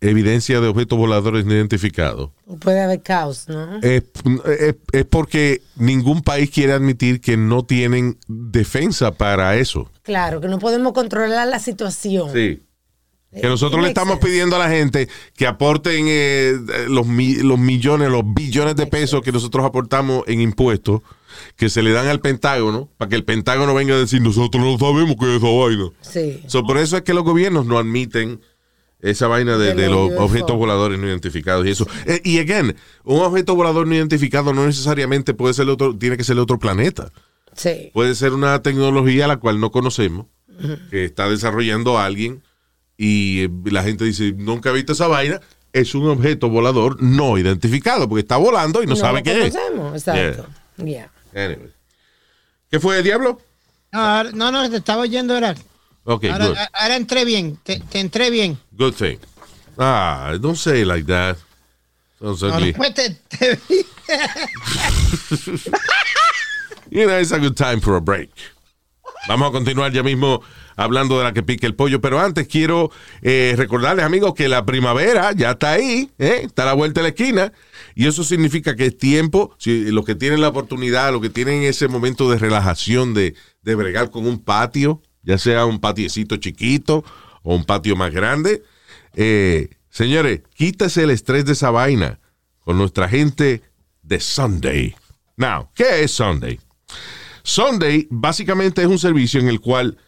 [0.03, 3.79] evidencia de objetos voladores no identificados Puede haber caos, ¿no?
[3.83, 4.03] es,
[4.59, 9.90] es- es porque ningún país quiere admitir que no tienen defensa para eso.
[10.03, 12.33] Claro, que no podemos controlar la situación.
[12.33, 12.62] Sí.
[13.33, 16.55] Que nosotros le estamos pidiendo a la gente que aporten eh,
[16.88, 21.03] los, los millones, los billones de pesos que nosotros aportamos en impuestos,
[21.57, 24.79] que se le dan al Pentágono, para que el Pentágono venga a decir, nosotros no
[24.79, 25.90] sabemos qué es esa vaina.
[26.01, 26.43] Sí.
[26.47, 28.40] So, por eso es que los gobiernos no admiten
[29.01, 30.25] esa vaina de, De de los UFO.
[30.25, 31.87] objetos voladores no identificados y eso.
[32.07, 36.25] Eh, y again, un objeto volador no identificado no necesariamente puede ser otro, tiene que
[36.25, 37.11] ser de otro planeta.
[37.55, 37.90] Sí.
[37.95, 40.27] Puede ser una tecnología la cual no conocemos,
[40.90, 42.43] que está desarrollando alguien
[42.99, 45.40] y eh, la gente dice, nunca he visto esa vaina.
[45.73, 49.55] Es un objeto volador no identificado porque está volando y no, sabe qué es.
[49.55, 50.47] conocemos, exacto.
[50.77, 50.87] Yeah.
[50.87, 51.11] Yeah.
[51.35, 51.71] Anyway.
[52.71, 53.40] ¿Qué fue, Diablo?
[53.93, 55.55] No, no, no, te estaba oyendo ahora.
[56.05, 56.57] Ok, Ahora, good.
[56.73, 58.59] ahora entré bien, te, te entré bien.
[58.73, 59.19] Good thing.
[59.79, 61.37] Ah, don't say it like that.
[62.21, 62.73] Sounds No, ugly.
[62.73, 63.85] después te, te vi.
[66.90, 68.31] You know, it's a good time for a break.
[69.29, 70.43] Vamos a continuar ya mismo
[70.81, 72.90] hablando de la que pique el pollo, pero antes quiero
[73.21, 76.40] eh, recordarles, amigos, que la primavera ya está ahí, ¿eh?
[76.45, 77.53] está a la vuelta de la esquina,
[77.95, 81.64] y eso significa que es tiempo, si los que tienen la oportunidad, los que tienen
[81.64, 87.05] ese momento de relajación, de, de bregar con un patio, ya sea un patiecito chiquito
[87.43, 88.62] o un patio más grande,
[89.16, 92.21] eh, señores, quítese el estrés de esa vaina
[92.64, 93.61] con nuestra gente
[94.03, 94.95] de Sunday.
[95.37, 96.59] Now, ¿qué es Sunday?
[97.43, 99.99] Sunday básicamente es un servicio en el cual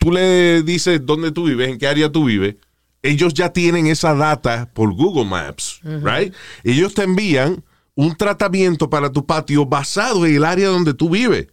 [0.00, 2.56] tú le dices dónde tú vives, en qué área tú vives.
[3.02, 6.34] Ellos ya tienen esa data por Google Maps, right?
[6.64, 7.62] Ellos te envían
[7.94, 11.46] un tratamiento para tu patio basado en el área donde tú vives.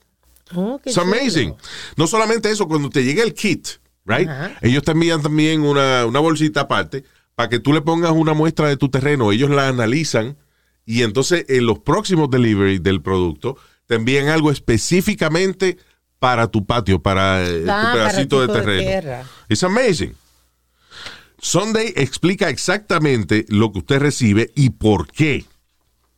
[0.56, 1.52] Oh, It's amazing.
[1.52, 1.58] chulo.
[1.98, 3.68] No solamente eso, cuando te llega el kit,
[4.06, 4.30] right?
[4.62, 7.04] Ellos te envían también una, una bolsita aparte
[7.36, 9.32] para que tú le pongas una muestra de tu terreno.
[9.32, 10.38] Ellos la analizan
[10.86, 15.78] y entonces en los próximos delivery del producto te envían algo específicamente
[16.20, 18.82] para tu patio, para eh, Ah, tu para pedacito de de terreno.
[18.82, 19.24] tierra.
[19.50, 20.16] It's amazing.
[21.40, 25.46] Sunday explica exactamente lo que usted recibe y por qué.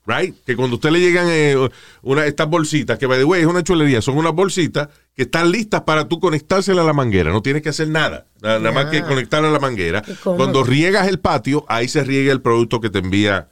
[0.05, 0.33] Right?
[0.43, 1.55] Que cuando usted le llegan eh,
[2.01, 5.51] una, estas bolsitas, que by the way es una chulería, son unas bolsitas que están
[5.51, 7.31] listas para tú conectárselas a la manguera.
[7.31, 8.25] No tienes que hacer nada.
[8.41, 9.05] Nada, nada más que Ah.
[9.07, 10.01] conectarla a la manguera.
[10.23, 13.49] Cuando riegas el patio, ahí se riega el producto que te envía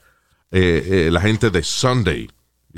[0.50, 2.28] eh, eh, la gente de Sunday.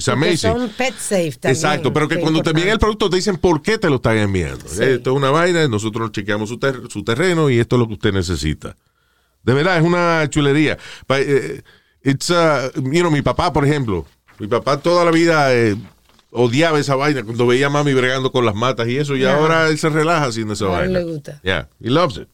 [0.00, 0.52] It's amazing.
[0.52, 1.56] son pet safe también.
[1.56, 4.16] Exacto, pero que cuando te envían el producto te dicen por qué te lo están
[4.16, 4.64] enviando.
[4.66, 4.82] Sí.
[4.82, 7.94] Esto es una vaina, nosotros chequeamos su, ter- su terreno y esto es lo que
[7.94, 8.76] usted necesita.
[9.42, 10.78] De verdad, es una chulería.
[11.10, 11.62] Eh,
[12.02, 14.06] It's, uh, you know, mi papá, por ejemplo,
[14.38, 15.76] mi papá toda la vida eh,
[16.30, 19.68] odiaba esa vaina cuando veía a mami bregando con las matas y eso, y ahora
[19.68, 20.98] él se relaja haciendo esa Ahora vaina.
[21.00, 21.40] le gusta.
[21.42, 22.28] Yeah, he loves it.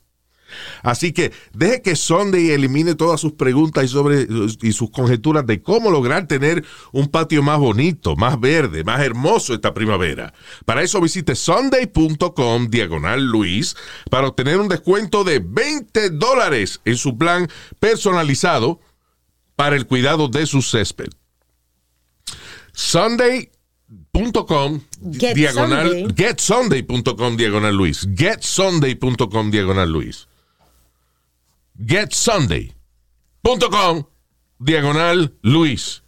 [0.83, 4.27] Así que deje que Sunday elimine todas sus preguntas y, sobre,
[4.63, 9.55] y sus conjeturas de cómo lograr tener un patio más bonito, más verde, más hermoso
[9.55, 10.33] esta primavera.
[10.65, 13.77] Para eso visite sunday.com diagonal Luis
[14.11, 17.49] para obtener un descuento de 20 dólares en su plan
[17.81, 18.81] personalizado
[19.57, 21.09] para el cuidado de su césped.
[22.73, 23.51] Sunday.com
[25.13, 26.15] Get diagonal Sunday.
[26.15, 28.07] getsunday.com diagonal Luis.
[28.15, 30.29] Getsunday.com diagonal Luis.
[31.79, 34.05] Getsunday.com
[34.59, 36.03] diagonal Luis.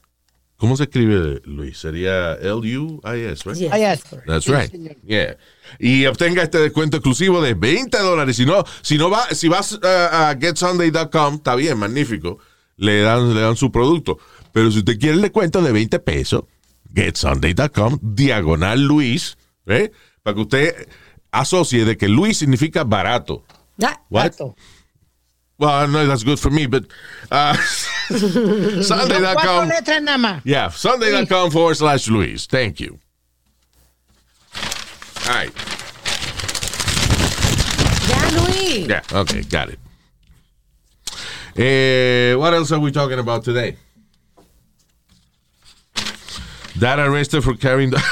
[0.56, 1.78] ¿Cómo se escribe Luis?
[1.78, 3.56] Sería L-U-I-S, right?
[3.56, 4.02] Yes.
[4.26, 4.72] That's right.
[5.04, 5.36] Yeah.
[5.78, 8.34] Y obtenga este descuento exclusivo de 20 dólares.
[8.36, 12.38] Si no, si no va, si vas uh, a getsunday.com, está bien, magnífico.
[12.76, 14.18] Le dan, le dan su producto.
[14.52, 16.42] Pero si usted quiere el descuento de 20 pesos,
[16.92, 19.92] getsunday.com, diagonal Luis, ¿eh?
[20.24, 20.88] Para que usted
[21.30, 23.44] asocie de que Luis significa barato.
[23.80, 24.32] Ah, What?
[25.58, 26.84] Well, know that's good for me, but
[27.32, 27.54] uh,
[28.08, 29.68] Sunday.com.
[29.68, 30.40] letras nada más.
[30.44, 32.46] Yeah, Sunday.com forward slash Luis.
[32.46, 32.98] Thank you.
[35.26, 35.52] All right.
[38.08, 38.86] Ya, Luis.
[38.88, 39.78] Yeah, okay, got it.
[41.60, 43.76] Eh, what else are we talking about today?
[46.78, 47.92] Dad arrested for carrying.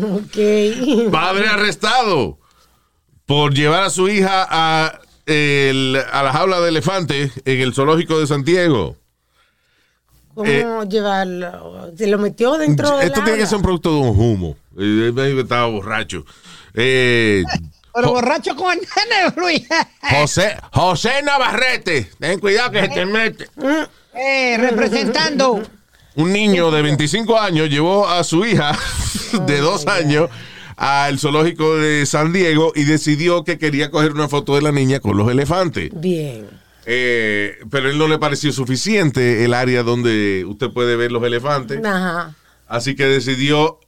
[0.00, 1.08] Ok.
[1.10, 2.38] Padre arrestado
[3.28, 8.18] por llevar a su hija a, el- a la jaula de elefante en el zoológico
[8.18, 8.96] de Santiago.
[10.34, 11.92] ¿Cómo Eh, llevarlo?
[11.96, 14.56] ¿Se lo metió dentro de Esto tiene que ser un producto de un humo.
[15.42, 16.24] Estaba borracho.
[16.72, 17.44] Eh,
[17.94, 19.66] Pero Jo- borracho con el nene, Luis.
[20.10, 22.10] José, José Navarrete.
[22.18, 23.48] Ten cuidado que se te mete.
[24.14, 25.62] Eh, representando.
[26.14, 28.78] Un niño de 25 años llevó a su hija
[29.46, 30.30] de dos años
[30.78, 35.00] al zoológico de San Diego y decidió que quería coger una foto de la niña
[35.00, 35.90] con los elefantes.
[35.92, 36.46] Bien.
[36.86, 41.84] Eh, pero él no le pareció suficiente el área donde usted puede ver los elefantes.
[41.84, 42.32] Ajá.
[42.68, 43.80] Así que decidió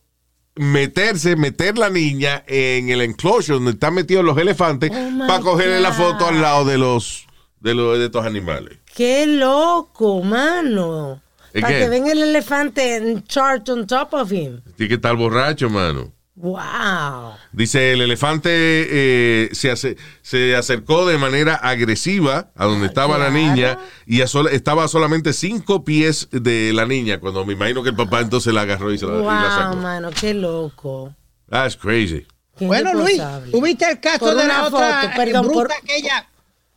[0.56, 5.80] meterse, meter la niña en el enclosure donde están metidos los elefantes Oh, para cogerle
[5.80, 7.24] la foto al lado de los
[7.60, 8.78] de los de estos animales.
[8.96, 11.22] Qué loco, mano.
[11.54, 14.60] ¿Y Para que ven el elefante en chart on top of him.
[14.76, 16.12] Tiene que estar borracho, mano.
[16.42, 17.34] Wow.
[17.52, 23.78] Dice, el elefante eh, se, se acercó de manera agresiva a donde estaba la niña
[24.06, 27.90] y a sol- estaba a solamente cinco pies de la niña, cuando me imagino que
[27.90, 29.76] el papá entonces la agarró y, se la, y la Wow, sacó.
[29.76, 31.14] mano, qué loco.
[31.50, 32.26] That's crazy.
[32.56, 33.20] Qué Bueno, Luis.
[33.50, 36.26] ¿tuviste el caso Por de la otra foto, eh, perdón, bruta por- aquella?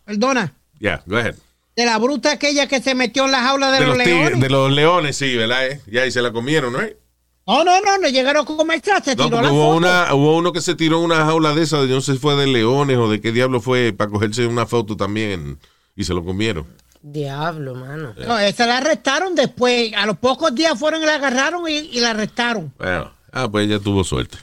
[0.05, 0.53] Perdona.
[0.79, 1.35] Yeah, go ahead.
[1.75, 4.39] De la bruta aquella que se metió en la jaula de, De los, leones.
[4.41, 5.65] de los leones, sí, ¿verdad?
[5.67, 5.81] eh?
[5.87, 6.79] Ya, y se la comieron, ¿no?
[7.45, 9.77] No, no, no, no llegaron a comer se No, tiró la hubo, foto.
[9.77, 12.35] una, hubo uno que se tiró una jaula de esas, yo no sé si fue
[12.35, 15.59] de leones o de qué diablo fue, para cogerse una foto también
[15.95, 16.65] y se lo comieron.
[17.01, 18.13] Diablo, mano.
[18.25, 19.91] No, esa la arrestaron después.
[19.93, 22.73] A los pocos días fueron y la agarraron y, y la arrestaron.
[22.77, 24.37] Bueno, ah, pues ella tuvo suerte.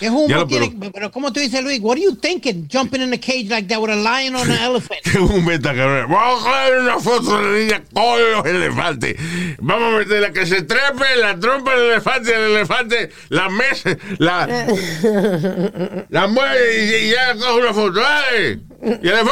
[0.00, 0.74] ¿Qué humo lo- tiene?
[0.78, 1.78] pero- Pero, ¿cómo tú dices, Luis?
[1.80, 2.68] What are you thinking?
[2.72, 5.00] Jumping in a cage like that with a lion or an elephant?
[5.02, 6.10] que un meta cabrón.
[6.10, 9.16] Vamos a coger una foto de la niña con los elefantes.
[9.60, 14.46] Vamos a meterla que se trepe la trompa del elefante, el elefante, la mesa, la.
[16.08, 18.00] la mueve y, y ya coge una foto.
[18.04, 18.60] ¡Ay!
[18.82, 19.30] Y el elefante.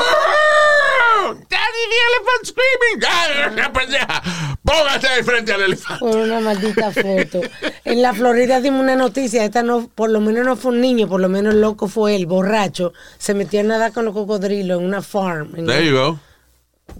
[1.49, 3.05] ¡Daddy, the elephant screaming!
[3.09, 4.23] ¡Ay, esa pendeja!
[4.65, 6.01] ¡Póngase de frente al elefante!
[6.01, 7.41] Por una maldita foto.
[7.85, 11.09] En la Florida dimos una noticia, esta no, por lo menos no fue un niño,
[11.09, 12.93] por lo menos loco fue el borracho.
[13.19, 15.55] Se metió a nadar con los cocodrilos en una farm.
[15.57, 16.21] en- There you go.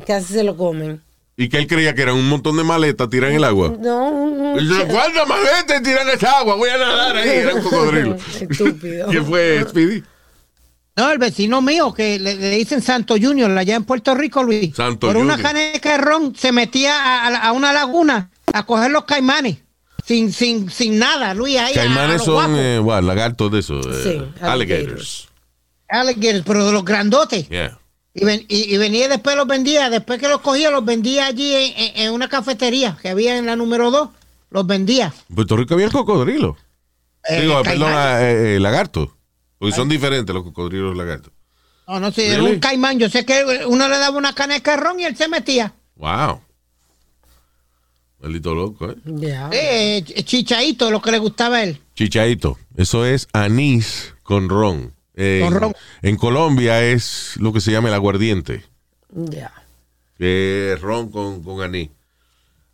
[0.07, 1.03] casi se lo comen.
[1.37, 3.73] Y que él creía que eran un montón de maletas tiran en el agua.
[3.81, 6.57] No, un- ¿Cuántas maletas tiran esa agua?
[6.57, 7.29] Voy a nadar ahí.
[7.31, 8.17] Era un cocodrilo.
[8.41, 9.09] Estúpido.
[9.09, 10.03] ¿Quién fue, Speedy?
[10.97, 14.75] No, el vecino mío, que le, le dicen Santo Junior, allá en Puerto Rico, Luis.
[14.75, 15.53] Santo Por una Junior.
[15.53, 19.57] caneca de ron se metía a, a a una laguna a coger los caimanes.
[20.05, 21.73] Sin, sin, sin nada, Luis, ahí.
[21.75, 23.87] a- a Caimanes los son eh, what, lagartos de esos.
[23.87, 25.29] eh, Sí, alligators.
[25.89, 27.49] Alligators, pero de los grandotes.
[27.49, 27.79] Yeah.
[28.15, 31.27] Y, ven- y- y venía y después los vendía, después que los cogía, los vendía
[31.27, 34.09] allí en, en- en una cafetería que había en la número 2.
[34.51, 35.15] Los vendía.
[35.31, 36.57] En Puerto Rico había el cocodrilo.
[37.29, 39.17] Eh, Digo, perdón, eh, eh, lagarto.
[39.63, 41.33] Porque son diferentes los cocodrilos y los lagartos.
[41.87, 42.55] No, no sé, era Really?
[42.55, 42.99] un caimán.
[42.99, 45.73] Yo sé que uno le daba una caneca de ron y él se metía.
[45.95, 46.41] Wow.
[48.21, 48.97] Maldito loco, ¿eh?
[49.05, 49.49] Ya.
[49.53, 51.81] Eh, chichaito, lo que le gustaba a él.
[51.95, 52.59] Chichaito.
[52.77, 54.93] Eso es anís con ron.
[55.15, 55.75] Con ron.
[56.03, 58.65] en Colombia es lo que se llama el aguardiente.
[59.11, 59.53] Ya.
[60.19, 61.91] Que es ron con, con anís.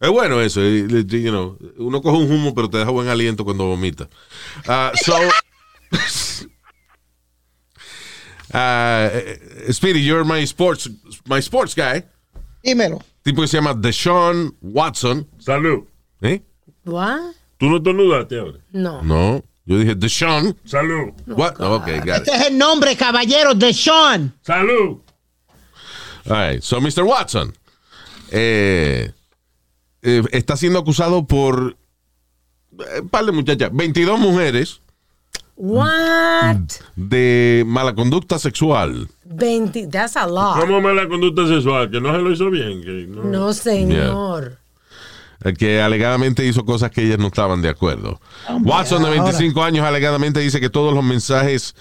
[0.01, 0.63] Es bueno eso.
[0.63, 4.09] eh, you know, uno coge un humo, pero te deja buen aliento cuando vomita.
[4.67, 5.15] Ah, so,
[8.53, 10.89] Ah, eh, Speedy, you're my sports,
[11.27, 12.05] my sports guy.
[12.63, 13.03] Dímelo.
[13.23, 15.27] Tipo que se llama Deshaun Watson.
[15.39, 15.85] Salud.
[16.23, 16.41] ¿Eh?
[16.85, 17.35] ¿What?
[17.59, 18.59] ¿Tú no estornudaste ahora?
[18.73, 19.03] No.
[19.03, 20.57] No, yo dije Deshaun.
[20.65, 21.13] Salud.
[21.27, 21.61] What?
[21.61, 22.41] ok, got Este it.
[22.41, 24.33] es el nombre, caballero, de Sean.
[24.43, 24.99] Salud.
[26.31, 27.05] All right, so Mr.
[27.05, 27.55] Watson
[28.31, 29.11] eh,
[30.03, 31.77] eh, está siendo acusado por
[32.79, 34.81] eh, un par de muchachas, 22 mujeres
[35.61, 36.57] What?
[36.95, 39.09] de mala conducta sexual.
[39.25, 39.89] 20.
[39.89, 40.61] That's a lot.
[40.61, 41.91] ¿Cómo mala conducta sexual?
[41.91, 42.81] Que no se lo hizo bien.
[42.83, 43.25] Que no.
[43.25, 44.59] No, señor.
[45.45, 48.21] eh, que alegadamente hizo cosas que ellas no estaban de acuerdo.
[48.63, 51.75] Watson, de 25 años, alegadamente dice que todos los mensajes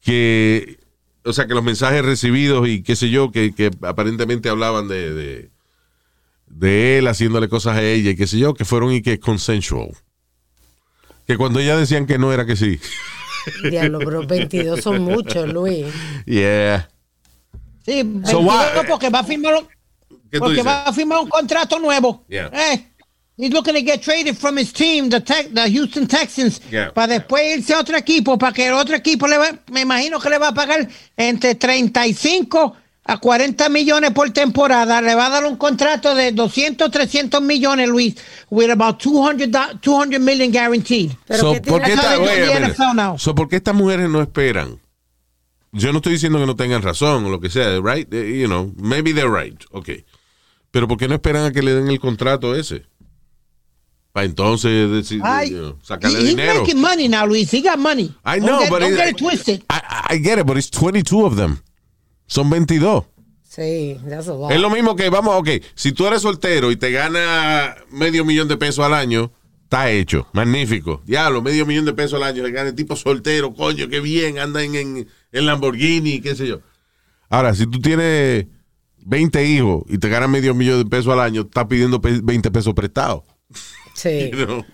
[0.00, 0.78] que,
[1.24, 5.12] o sea, que los mensajes recibidos y qué sé yo, que, que aparentemente hablaban de,
[5.12, 5.50] de,
[6.46, 9.90] de él haciéndole cosas a ella y qué sé yo, que fueron y que consensual.
[11.26, 12.78] Que cuando ellas decían que no era que sí.
[13.70, 15.86] Diablo, pero 22 son muchos, Luis.
[16.26, 16.88] Yeah.
[17.84, 19.68] Sí, So 22 why- porque va a firmar un-
[20.30, 22.24] ¿Qué tú porque va a firmar un contrato nuevo.
[22.28, 22.50] Yeah.
[22.52, 22.84] Eh,
[23.36, 26.92] he's looking to get traded from his team, the, Tex- the Houston Texans, Yeah.
[26.92, 30.18] para después irse a otro equipo, para que el otro equipo le va, me imagino
[30.18, 32.76] que le va a pagar entre 35
[33.08, 35.00] a 40 millones por temporada.
[35.00, 38.14] Le va a dar un contrato de 200, 300 millones, Luis,
[38.50, 41.12] with about 200, do- 200 million guaranteed.
[41.26, 42.02] Pero So, ¿qué ¿por, qué tiene
[42.66, 43.18] que esta- now?
[43.18, 44.80] So, ¿por qué estas mujeres no esperan?
[45.72, 48.12] Yo no estoy diciendo que no tengan razón o lo que sea, right?
[48.12, 50.04] Eh, You know, maybe they're right, okay.
[50.70, 52.84] Pero ¿por qué no esperan a que le den el contrato ese?
[54.12, 56.60] Para entonces decir, Ay, you know, sacarle he- he's dinero.
[56.62, 57.52] making money now, Luis.
[57.52, 58.14] He got money.
[58.24, 59.62] I Don't know, get- but don't it- get it twisted.
[59.68, 61.60] I, I get it, but it's 22 of them.
[62.26, 63.04] Son 22.
[63.42, 64.50] Sí, that's a lot.
[64.50, 68.48] Es lo mismo que, vamos, ok, si tú eres soltero y te gana medio millón
[68.48, 69.32] de pesos al año,
[69.64, 71.00] está hecho, magnífico.
[71.06, 74.38] Diablo, medio millón de pesos al año, le gana el tipo soltero, coño, qué bien,
[74.38, 76.60] anda en, en, en Lamborghini, qué sé yo.
[77.30, 78.46] Ahora, si tú tienes
[78.98, 82.50] 20 hijos y te ganas medio millón de pesos al año, estás pidiendo pe- 20
[82.50, 83.22] pesos prestados.
[83.94, 84.30] Sí.
[84.36, 84.64] You know?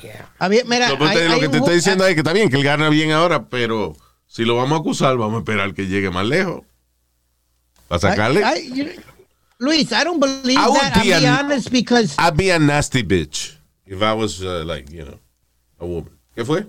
[0.00, 0.30] yeah.
[0.38, 2.06] A ver, mira, Lo, que hay- te- lo hay que un te ju- estoy diciendo
[2.06, 3.94] es que está bien, que él gana bien ahora, pero
[4.26, 6.62] si lo vamos a acusar, vamos a esperar que llegue más lejos.
[8.00, 8.40] Para sacarle.
[8.40, 8.90] I- I- you-
[9.58, 10.96] Luis, I don't believe I would that.
[10.96, 14.64] I'll be be an- honest because I'd be a nasty bitch if I was uh,
[14.64, 15.18] like, you know,
[15.78, 16.10] a woman.
[16.34, 16.66] ¿Qué fue?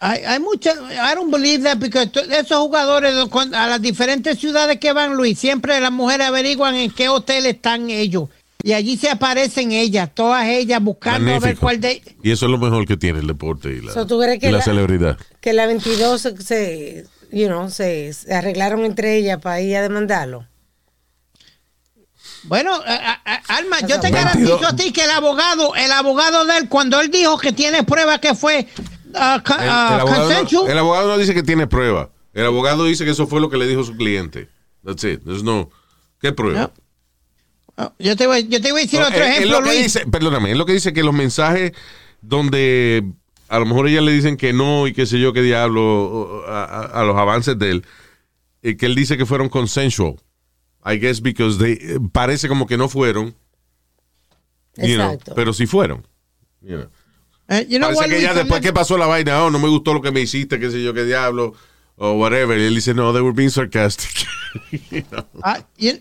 [0.00, 3.12] hay, hay mucha, I don't believe that because esos jugadores
[3.52, 7.90] a las diferentes ciudades que van, Luis, siempre las mujeres averiguan en qué hotel están
[7.90, 8.28] ellos
[8.62, 12.50] y allí se aparecen ellas, todas ellas buscando a ver cuál de Y eso es
[12.52, 14.64] lo mejor que tiene el deporte y la, So, ¿tú crees que y la la-
[14.64, 15.18] celebridad.
[15.40, 19.82] Que la 22 se, se, you know, se, se arreglaron entre ellas para ir a
[19.82, 20.46] demandarlo.
[22.44, 24.12] Bueno, a- a- a- Alma, yo te 22.
[24.12, 27.82] garantizo a ti que el abogado, el abogado de él, cuando él dijo que tiene
[27.84, 28.66] pruebas que fue
[29.08, 32.10] uh, co- El, el uh, abogado no, el abogado no dice que tiene prueba.
[32.34, 34.48] El abogado dice que eso fue lo que le dijo su cliente.
[34.84, 35.22] That's it.
[35.24, 35.70] There's no.
[36.20, 36.72] ¿Qué prueba?
[37.76, 39.64] Oh, yo, te voy, yo te voy a decir No, otro es- es ejemplo, lo
[39.66, 39.82] que Luis.
[39.84, 41.72] dice, perdóname, es lo que dice que los mensajes
[42.20, 43.04] donde
[43.48, 46.64] a lo mejor ellas le dicen que no y qué sé yo qué diablo a,
[46.64, 47.84] a- a los avances de él,
[48.62, 50.16] eh, que él dice que fueron consensual.
[50.84, 53.34] I guess because they, eh, parece como que no fueron,
[54.76, 55.34] you know, Exacto.
[55.34, 56.06] pero sí fueron.
[56.62, 56.88] you know.
[57.48, 59.58] Eh, you know Parece what, que Luis, ya después que pasó la vaina, oh, no
[59.58, 61.54] me gustó lo que me hiciste, qué sé yo qué diablo,
[61.96, 62.58] o whatever.
[62.58, 64.26] Y él dice, no, they were being sarcastic.
[64.90, 65.24] You know.
[65.44, 65.92] I- you,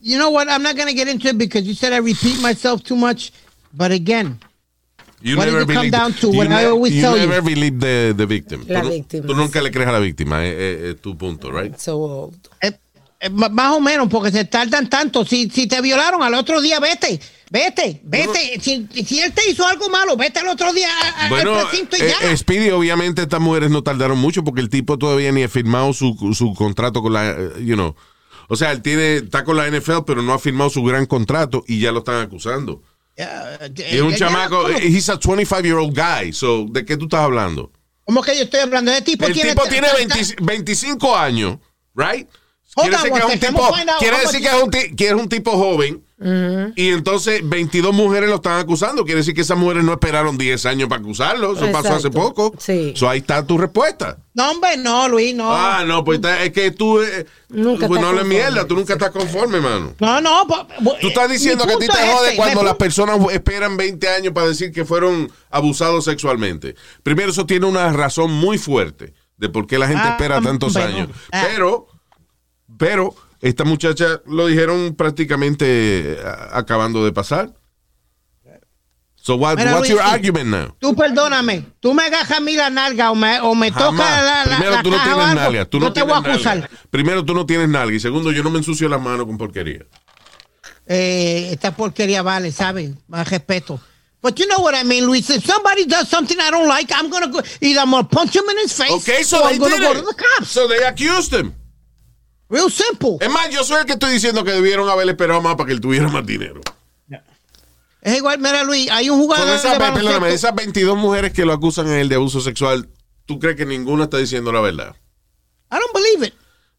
[0.00, 0.48] you know what?
[0.48, 3.32] I'm not going to get into it because you said I repeat myself too much.
[3.72, 4.40] But again,
[5.26, 6.30] You What come believe- down to?
[6.32, 7.26] you What I ne- always you tell you.
[7.26, 8.62] never believe the, the victim.
[8.68, 9.64] La tú, víctima, tú nunca sí.
[9.64, 11.74] le crees a la víctima, es, es- es tu punto, right?
[11.78, 12.72] So, eh,
[13.20, 15.24] eh, más o menos, porque se tardan tanto.
[15.24, 17.18] Si, si te violaron al otro día, vete,
[17.50, 18.60] vete, vete.
[18.60, 21.96] Si, si él te hizo algo malo, vete al otro día a- Bueno, al precinto
[21.96, 22.30] y eh, ya.
[22.30, 25.94] eh, Speedy, obviamente estas mujeres no tardaron mucho porque el tipo todavía ni ha firmado
[25.94, 27.96] su, su contrato con la, eh, you know.
[28.48, 31.64] O sea, él tiene, está con la NFL, pero no ha firmado su gran contrato
[31.66, 32.82] y ya lo están acusando.
[33.16, 37.04] Y es un chamaco, eh, he's a 25 year old guy, so, ¿de qué tú
[37.04, 37.70] estás hablando?
[38.04, 38.90] ¿Cómo que yo estoy hablando?
[38.90, 41.58] Ese tipo El tiene, tipo tiene 20 25 años,
[41.94, 42.28] right?
[42.76, 45.28] Hold Quiere on decir que es un tipo, quiere decir es un, que es un
[45.28, 46.04] tipo joven
[46.76, 49.04] y entonces 22 mujeres lo están acusando.
[49.04, 51.52] Quiere decir que esas mujeres no esperaron 10 años para acusarlo.
[51.54, 52.54] Eso pasó hace poco.
[52.58, 52.94] Sí.
[52.96, 54.16] So, ahí está tu respuesta.
[54.32, 55.54] No, hombre, no, Luis, no.
[55.54, 58.94] Ah, no, pues está- es que tú eh, Nunca pues no le mierda, tú nunca
[58.94, 59.94] estás conforme, mano.
[60.00, 60.46] No, no.
[60.48, 60.66] po-
[61.00, 64.08] Tú estás mi diciendo que a ti te jode este, cuando las personas esperan 20
[64.08, 66.74] años para decir que fueron abusados sexualmente.
[67.02, 70.72] Primero, eso tiene una razón muy fuerte de por qué la gente Ah, espera tantos
[70.72, 70.88] bueno.
[70.88, 71.08] años.
[71.30, 71.44] Ah.
[71.48, 71.86] Pero,
[72.78, 73.14] pero,
[73.44, 75.64] esta muchacha lo dijeron prácticamente
[76.14, 76.18] eh,
[76.52, 77.52] acabando de pasar.
[79.16, 80.76] So, what- Mira, what's Luis, your argument now?
[80.78, 83.92] Tú perdóname, tú me agarras a mí la nalga o me, o me toca
[84.22, 85.64] la, la, Primero, la tú no tienes algo, nalga.
[85.66, 86.58] Tú no yo te voy a acusar.
[86.58, 86.70] nalga.
[86.90, 87.94] Primero, tú no tienes nalga.
[87.94, 89.86] Y segundo, yo no me ensucio las manos con porquería.
[90.86, 92.90] Eh, esta porquería vale, ¿sabes?
[93.08, 93.80] Más respeto.
[94.22, 95.28] But you know what I mean, Luis.
[95.30, 97.40] If somebody does something I don't like, I'm gonna go.
[97.60, 99.94] Either I'm gonna punch him in his face, Okay, so or I'm gonna did go
[99.94, 100.50] to the cops.
[100.50, 101.54] So they accused him.
[102.54, 103.16] Real simple.
[103.20, 105.72] Es más, yo soy el que estoy diciendo que debieron haber esperado más para que
[105.72, 106.60] él tuviera más dinero.
[108.00, 108.88] Es igual, mira, Luis.
[108.92, 112.08] Hay un Con jugador esas, de perdóname, esas 22 mujeres que lo acusan a él
[112.08, 112.88] de abuso sexual,
[113.24, 114.94] ¿tú crees que ninguna está diciendo la verdad?
[115.72, 116.34] I don't believe it.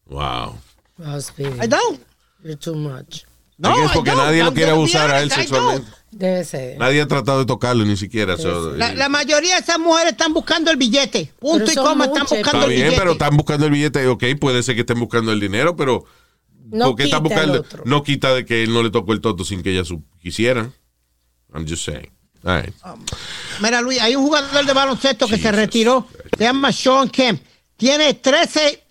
[0.06, 0.56] Wow.
[0.98, 2.00] I don't.
[2.42, 3.24] you're too much.
[3.58, 4.24] No, I I porque don't.
[4.24, 5.90] nadie lo I'm quiere abusar a él honest, I sexualmente.
[6.18, 6.78] Debe ser.
[6.78, 8.36] Nadie ha tratado de tocarlo ni siquiera.
[8.38, 11.30] so, La, la mayoría de esas mujeres están buscando el billete.
[11.38, 12.96] Punto y coma, están buscando Está el bien, billete.
[12.98, 14.06] pero están buscando el billete.
[14.08, 16.04] Ok, puede ser que estén buscando el dinero, pero
[16.70, 17.84] No ¿por qué están quita el buscando?
[17.84, 20.70] No quita de que él no le tocó el toto sin que ella su- quisiera.
[21.54, 22.10] I'm just saying.
[22.44, 22.74] All right.
[23.60, 26.06] Mira, Luis, hay un jugador de baloncesto que se Jesus retiró.
[26.38, 27.42] Se llama Sean Kemp.
[27.76, 28.82] Tiene 13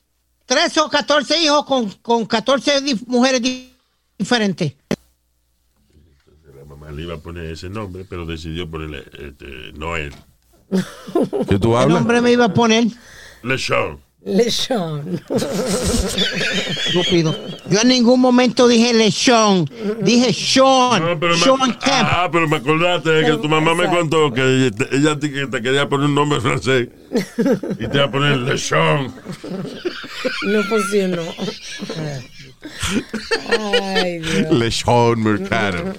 [0.46, 3.74] 13 o 14 hijos con, con 14 di- mujeres di-
[4.18, 4.74] diferentes.
[6.96, 10.14] Le iba a poner ese nombre, pero decidió ponerle este, Noel.
[11.50, 11.90] ¿Qué tú ¿Qué hablas?
[12.00, 12.86] nombre me iba a poner?
[13.44, 14.00] LeSean.
[14.26, 15.22] Lechón.
[16.88, 17.36] Estúpido.
[17.70, 19.70] Yo en ningún momento dije Lechón.
[20.02, 21.04] Dije Sean.
[21.06, 21.84] No, pero Sean me, Kemp.
[21.86, 25.46] ah, pero me acordaste de que tu mamá me contó que te- ella te, que
[25.46, 26.90] te quería poner un nombre francés
[27.80, 29.14] y te iba a poner LeSean.
[30.48, 31.22] No funcionó.
[33.50, 34.20] Ay.
[34.52, 35.94] LeSean Mercado.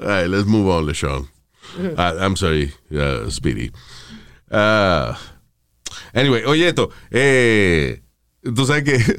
[0.00, 1.28] All right, let's move on, LeSean.
[1.78, 3.70] Uh, I'm sorry, uh, Speedy.
[4.50, 5.14] Uh,
[6.12, 6.90] anyway, oye esto.
[7.10, 8.02] Eh,
[8.42, 8.98] tú sabes que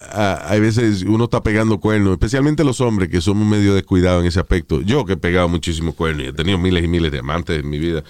[0.00, 4.28] ah, hay veces uno está pegando cuernos, especialmente los hombres que somos medio descuidados en
[4.28, 4.82] ese aspecto.
[4.82, 7.70] Yo que he pegado muchísimos cuernos y he tenido miles y miles de amantes en
[7.70, 8.04] mi vida.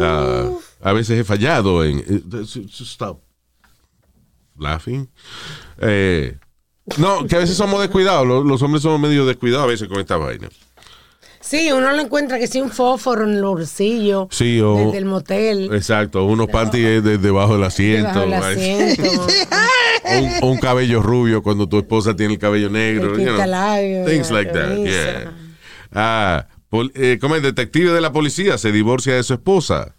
[0.00, 0.50] ah,
[0.82, 1.98] a veces he fallado en...
[2.00, 3.22] eh, Stop
[4.58, 5.08] laughing.
[5.78, 6.36] Eh,
[6.98, 8.26] no, que a veces somos descuidados.
[8.26, 10.48] Los, los hombres somos medio descuidados a veces con esta vaina.
[11.40, 14.26] Sí, uno lo encuentra que sí un fósforo en el bolsillo.
[14.32, 15.72] Sí, o- Desde el motel.
[15.72, 18.20] Exacto, unos panties de- debajo del asiento.
[18.20, 18.90] Debajo del right?
[19.00, 19.26] asiento.
[20.42, 23.06] O un, cabello rubio cuando tu esposa tiene el cabello negro.
[23.14, 24.76] El you know, pintalabios, things like that.
[24.76, 25.32] Yeah.
[25.92, 29.95] Ah, pol- eh, como el detective de la policía se divorcia de su esposa.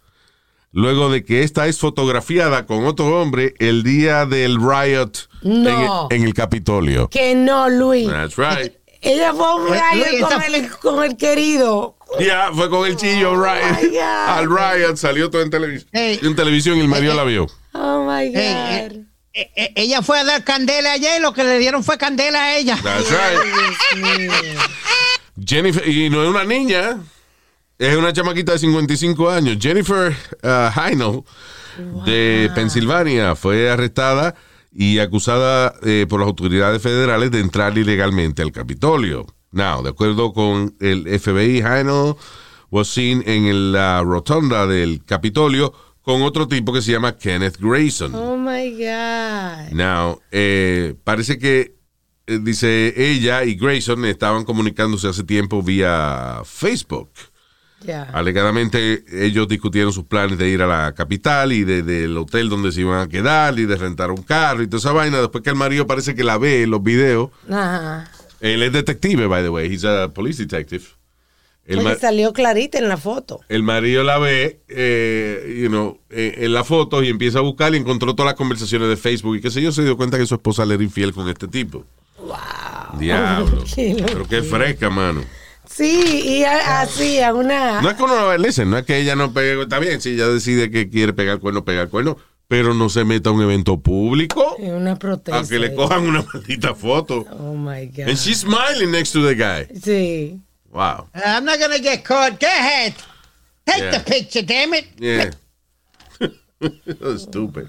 [0.73, 5.11] Luego de que esta es fotografiada con otro hombre el día del riot
[5.43, 6.07] en, No.
[6.11, 7.09] el, en el Capitolio.
[7.09, 8.07] Que no, Luis.
[8.09, 8.73] That's right.
[9.01, 11.97] Ella fue a un Eh, riot Luis, con el, con el querido.
[12.19, 13.81] Ya, fue con el chillo Oh, riot.
[13.81, 13.99] my God.
[14.01, 15.89] al riot, salió todo en televisión.
[15.93, 16.19] Hey.
[16.21, 17.47] En televisión y el marido la vio.
[17.73, 18.35] Oh my God.
[18.35, 21.83] Hey, eh, eh, eh, ella fue a dar candela ayer y lo que le dieron
[21.83, 22.77] fue candela a ella.
[22.83, 24.19] That's right.
[25.45, 26.97] Jennifer, y no es una niña,
[27.77, 29.57] es una chamaquita de 55 años.
[29.59, 31.23] Jennifer uh, Heinel,
[32.05, 34.35] de Pensilvania, fue arrestada
[34.71, 39.25] y acusada eh, por las autoridades federales de entrar ilegalmente al Capitolio.
[39.51, 42.15] Now, de acuerdo con el FBI, Heinel
[42.69, 48.13] was seen en la rotonda del Capitolio con otro tipo que se llama Kenneth Grayson.
[48.15, 49.71] Oh my God.
[49.71, 51.75] Now, eh, parece que,
[52.27, 57.09] eh, dice ella y Grayson estaban comunicándose hace tiempo vía Facebook.
[58.13, 62.71] Alegadamente ellos discutieron sus planes de ir a la capital y de- del hotel donde
[62.71, 65.19] se iban a quedar y de rentar un carro y toda esa vaina.
[65.19, 67.29] Después que el marido parece que la ve en los videos.
[67.49, 68.09] Ajá.
[68.39, 69.71] Él es detective, by the way.
[69.73, 70.83] He's a police detective.
[71.65, 73.41] El, ma- salió clarita en la foto.
[73.49, 77.73] el marido la ve, eh, you know, eh, en la foto y empieza a buscar
[77.73, 80.25] y encontró todas las conversaciones de Facebook y qué sé yo, se dio cuenta que
[80.25, 81.83] su esposa le era infiel con este tipo.
[82.19, 82.99] Wow.
[82.99, 83.63] Diablo.
[83.75, 85.21] Qué Pero qué fresca, mano.
[85.77, 87.81] Sí, y a- así, a una.
[87.81, 90.27] No es que uno listen, no es que ella no pegue, está bien, si ella
[90.27, 92.17] decide que quiere pegar cuerno, pegar cuerno,
[92.47, 95.39] pero no se meta a un evento público en una protesta.
[95.39, 97.25] a que le cojan una maldita foto.
[97.29, 98.07] Oh my God.
[98.09, 99.67] And she's smiling next to the guy.
[99.79, 100.41] Sí.
[100.71, 101.09] Wow.
[101.13, 102.39] I'm not gonna get caught.
[102.39, 102.93] Go ahead.
[103.65, 103.91] Take Yeah.
[103.91, 104.85] the picture, damn it.
[104.97, 105.31] Yeah.
[107.17, 107.67] Stupid.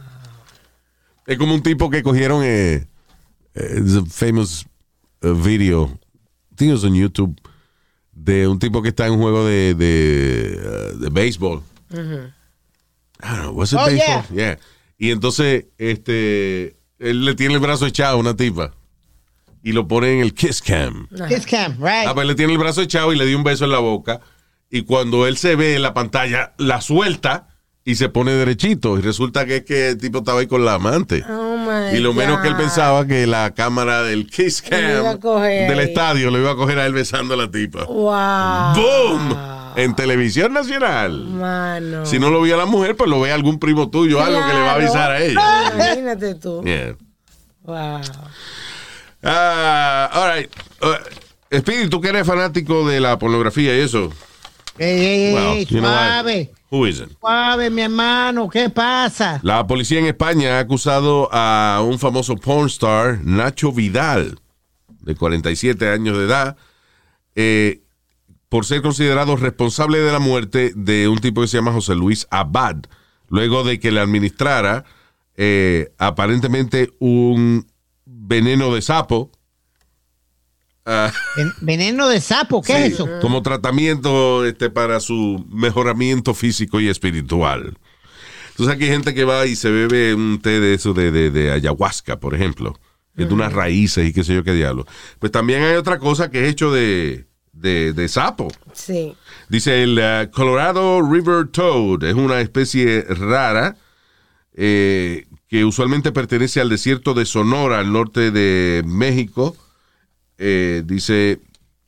[1.26, 2.86] Es como un tipo que cogieron eh,
[3.54, 4.64] eh, it's a famous
[5.22, 5.86] uh, video,
[6.52, 7.36] I think it was on YouTube,
[8.18, 11.62] de un tipo que está en un juego de, de, uh, de béisbol.
[11.90, 14.24] I don't know, it Oh, baseball?
[14.34, 14.58] Yeah.
[14.98, 18.74] Y entonces, este, él le tiene el brazo echado a una tipa
[19.62, 21.08] y lo pone en el kiss cam.
[21.28, 22.06] Kiss cam, right?
[22.08, 24.20] Ah, pues le tiene el brazo echado y le dio un beso en la boca.
[24.70, 27.48] Y cuando él se ve en la pantalla, la suelta
[27.84, 28.98] y se pone derechito.
[28.98, 31.24] Y resulta que es que el tipo estaba ahí con la amante.
[31.28, 31.47] Oh
[31.92, 34.80] y lo menos que él pensaba que la cámara del Kiss Cam
[35.20, 37.84] del estadio lo iba a coger a él besando a la tipa.
[37.84, 38.74] Wow.
[38.74, 39.36] ¡Boom!
[39.76, 41.24] En televisión nacional.
[41.24, 42.04] Mano.
[42.04, 44.44] Si no lo ve a la mujer, pues lo ve a algún primo tuyo, algo
[44.46, 45.40] que le va a avisar a ella.
[45.74, 46.62] Imagínate tú.
[46.64, 46.96] Yeah.
[47.62, 48.00] Wow.
[49.22, 50.50] Ah, all right.
[50.82, 54.12] Uh, Speedy, tú que eres fanático de la pornografía y eso.
[54.78, 57.18] Ey, ey, ey, Well, suave, Who isn't?
[57.20, 59.40] suave, mi hermano, ¿qué pasa?
[59.42, 64.38] La policía en España ha acusado a un famoso pornstar, Nacho Vidal,
[65.00, 66.56] de 47 años de edad,
[67.34, 67.80] eh,
[68.48, 72.26] por ser considerado responsable de la muerte de un tipo que se llama José Luis
[72.30, 72.76] Abad,
[73.28, 74.84] luego de que le administrara
[75.36, 77.66] eh, aparentemente un
[78.04, 79.30] veneno de sapo.
[80.88, 83.08] Ah, Ven- Veneno de sapo, ¿qué es eso?
[83.20, 87.76] Como tratamiento este, para su mejoramiento físico y espiritual.
[88.50, 91.30] Entonces aquí hay gente que va y se bebe un té de eso de, de-
[91.30, 92.76] de ayahuasca, por ejemplo,
[93.14, 94.84] que es de unas raíces y qué sé yo qué diablo.
[95.20, 98.48] Pues también hay otra cosa que es hecho de, de- de sapo.
[98.72, 99.14] Sí.
[99.48, 103.76] Dice el eh, Colorado River Toad, es una especie rara
[104.54, 109.56] eh, que usualmente pertenece al desierto de Sonora, al norte de México.
[110.38, 111.40] Eh, dice,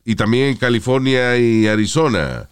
[0.05, 2.49] y también en California y Arizona,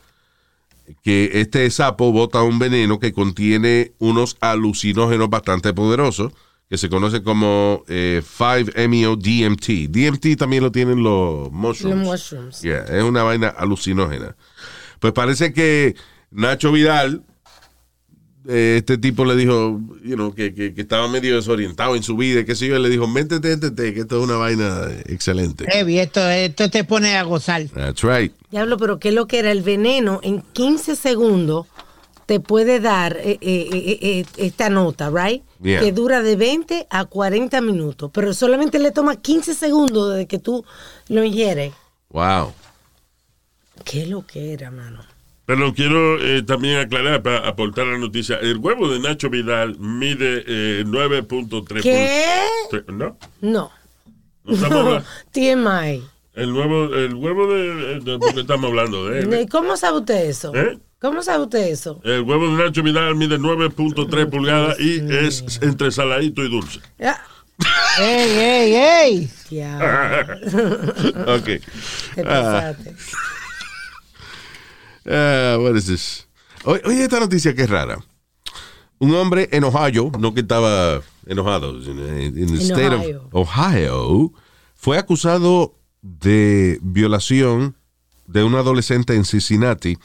[1.03, 6.32] que este sapo bota un veneno que contiene unos alucinógenos bastante poderosos,
[6.68, 9.88] que se conoce como eh, 5-MeO-DMT.
[9.88, 11.96] DMT también lo tienen los mushrooms.
[11.96, 12.62] Los mushrooms.
[12.62, 14.36] Yeah, es una vaina alucinógena.
[15.01, 15.96] Pues parece que
[16.30, 17.24] Nacho Vidal,
[18.47, 22.16] eh, este tipo le dijo, you know, que, que- que estaba medio desorientado en su
[22.16, 24.86] vida, y qué sé yo, y le dijo, métete, métete, que esto es una vaina
[25.07, 25.64] excelente.
[25.70, 27.64] Heavy, esto, esto te pone a gozar.
[27.74, 28.32] That's right.
[28.51, 29.51] Diablo, pero ¿qué es lo que era?
[29.53, 31.66] El veneno en 15 segundos
[32.26, 35.43] te puede dar eh, eh, esta nota, ¿right?
[35.62, 35.80] Yeah.
[35.80, 40.39] Que dura de 20 a 40 minutos, pero solamente le toma 15 segundos desde que
[40.39, 40.64] tú
[41.09, 41.72] lo ingieres.
[42.11, 42.53] Wow.
[43.84, 45.01] ¿Qué es lo que era, mano?
[45.49, 48.36] Pero quiero eh, también aclarar para aportar la noticia.
[48.36, 52.26] El huevo de Nacho Vidal mide eh, 9.3 ¿Qué?
[52.70, 53.16] pul- ¿No?
[53.40, 53.70] No.
[54.44, 56.03] No TMI.
[56.34, 59.40] El huevo, el huevo de, de- ¿por qué estamos hablando de él?
[59.40, 60.55] ¿Y ¿Cómo sabe usted eso?
[60.55, 60.78] ¿Eh?
[61.01, 61.99] ¿Cómo sabe usted eso?
[62.05, 66.80] El huevo de Nacho Vidal mide 9.3 pulgadas y es entre saladito y dulce.
[67.01, 67.18] Ah,
[67.99, 69.30] ¡Ey, ey, ey!
[69.51, 70.34] diablo,
[71.34, 71.44] Ok.
[72.14, 72.94] te pasaste.
[72.94, 73.38] Ah,
[75.09, 76.28] what is this?
[76.64, 77.98] Oye, oye, esta noticia que es rara.
[78.98, 83.28] Un hombre en Ohio, no que estaba enojado, en En state Ohio.
[83.32, 84.32] of Ohio,
[84.74, 87.76] fue acusado de violación
[88.26, 89.98] de un adolescente en Cincinnati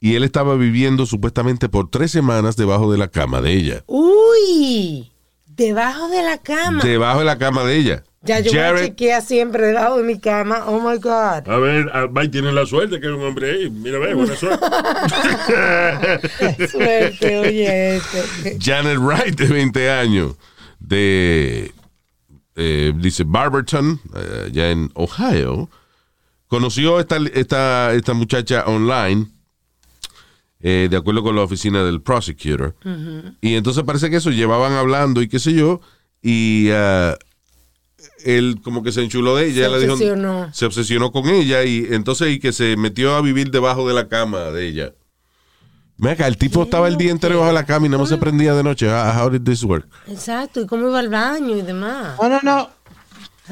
[0.00, 3.84] y él estaba viviendo supuestamente por tres semanas debajo de la cama de ella.
[3.86, 5.10] Uy,
[5.46, 6.82] debajo de la cama.
[6.82, 8.04] Debajo de la cama de ella.
[8.26, 10.64] Ya yo me Jared, chequea siempre debajo de mi cama.
[10.66, 11.48] Oh my God.
[11.48, 13.70] A ver, Mike tiene la suerte que hay un hombre ahí.
[13.70, 14.66] Mira, ve, buena suerte.
[16.68, 18.58] Suerte, oye, este.
[18.60, 20.34] Janet Wright, de 20 años,
[20.80, 21.72] de,
[22.56, 25.68] eh, dice, Barberton, eh, allá en Ohio,
[26.48, 29.26] conoció esta, esta, esta muchacha online,
[30.60, 32.74] eh, de acuerdo con la oficina del prosecutor,
[33.40, 35.80] y entonces parece que eso, llevaban hablando y qué sé yo,
[36.22, 37.16] y ah,
[38.24, 40.52] él como que se enchuló de ella, Se le dijo- obsesionó.
[40.52, 44.08] se obsesionó con ella, y entonces y que se metió a vivir debajo de la
[44.08, 44.92] cama de ella.
[46.02, 48.54] Acá, el tipo estaba el día entero debajo de la cama y no se prendía
[48.54, 48.88] de noche.
[48.90, 49.88] Ah, How did this work?
[50.08, 52.16] Exacto, y cómo iba al baño y demás.
[52.20, 52.70] No, no, no.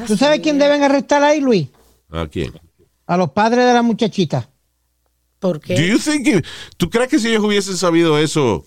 [0.07, 1.68] ¿Tú sabes quién deben arrestar ahí, Luis?
[2.11, 2.53] ¿A quién?
[3.07, 4.49] A los padres de la muchachita.
[5.38, 5.74] ¿Por qué?
[5.74, 6.45] Do you think
[6.76, 8.64] ¿Tú crees que si ellos hubiesen sabido eso,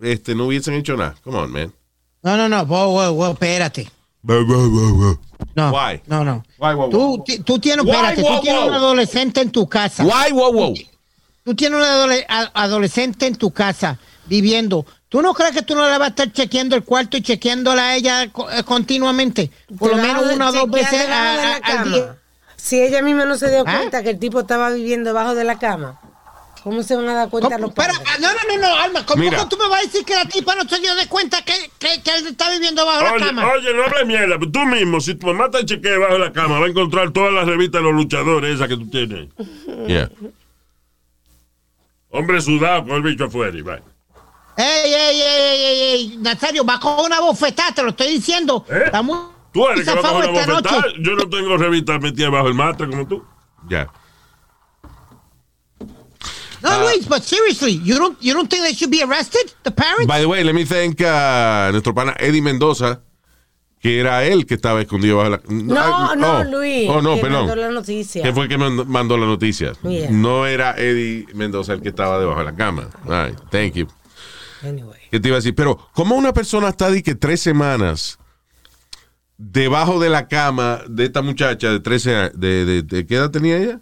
[0.00, 1.14] este, no hubiesen hecho nada?
[1.22, 1.72] Come on, man.
[2.22, 2.64] No, no, no.
[2.66, 3.88] Wow, wow, wow, espérate.
[5.54, 6.00] No, Why?
[6.06, 6.42] no, no.
[6.58, 7.24] Why, wow, Tú, wow?
[7.44, 10.04] tú tienes, Why, espérate, wow, tú tienes un adolescente en tu casa.
[10.04, 10.74] Why, wow, wow?
[11.44, 14.86] Tú tienes un adole- adolescente en tu casa viviendo.
[15.08, 17.82] ¿Tú no crees que tú no le vas a estar chequeando el cuarto y chequeándola
[17.90, 18.30] a ella eh,
[18.64, 19.50] continuamente?
[19.78, 22.16] Por lo menos una o dos veces a- a- al día.
[22.56, 23.76] Si ella misma no se dio ¿Ah?
[23.76, 26.00] cuenta que el tipo estaba viviendo debajo de la cama,
[26.64, 27.96] ¿cómo se van a dar cuenta los padres?
[28.20, 29.48] no, no, no, no, Alma, ¿cómo Mira.
[29.48, 32.02] tú me vas a decir que la tipa no se dio de cuenta que, que,
[32.02, 33.46] que él está viviendo bajo la cama?
[33.52, 34.38] oye, no hables mierda.
[34.38, 37.32] pero Tú mismo, si tu mamá te chequea bajo la cama, va a encontrar todas
[37.32, 39.28] las revistas de los luchadores esas que tú tienes.
[39.86, 40.08] Yeah.
[42.10, 43.80] Hombre sudado con el bicho afuera y va.
[44.56, 45.80] Ey, ey, ey, ey, ey,
[46.12, 48.64] ey, Nazario, va con una bofetada, te lo estoy diciendo.
[48.70, 48.82] ¿Eh?
[48.86, 49.18] Está muy
[49.52, 50.80] Tú eres que va a coger una bofetada.
[50.80, 50.94] noche.
[51.00, 53.24] Yo no tengo revistas metidas bajo el matre como tú.
[53.68, 53.90] Yeah.
[56.94, 59.52] No, Luis, but seriously, you don't, you don't think they should be arrested?
[59.62, 60.06] The parents?
[60.06, 63.00] By the way, let me thank a nuestro pana Eddie Mendoza,
[63.80, 66.44] que era él que estaba escondido bajo la No, ah, no, oh.
[66.44, 66.88] Luis.
[66.88, 67.46] Oh, no, que perdón.
[67.46, 68.32] mandó la noticia.
[68.32, 69.72] Fue el que mandó, la noticia.
[69.82, 70.10] Yeah.
[70.10, 72.88] No era Eddie Mendoza el que estaba debajo de la cama.
[73.06, 73.86] All right, thank you.
[74.62, 74.98] Anyway.
[75.10, 75.54] ¿Qué te iba a decir?
[75.54, 78.18] Pero, ¿cómo una persona está de que tres semanas
[79.36, 82.32] debajo de la cama de esta muchacha de 13 años?
[82.40, 83.80] De, de, de qué edad tenía ella?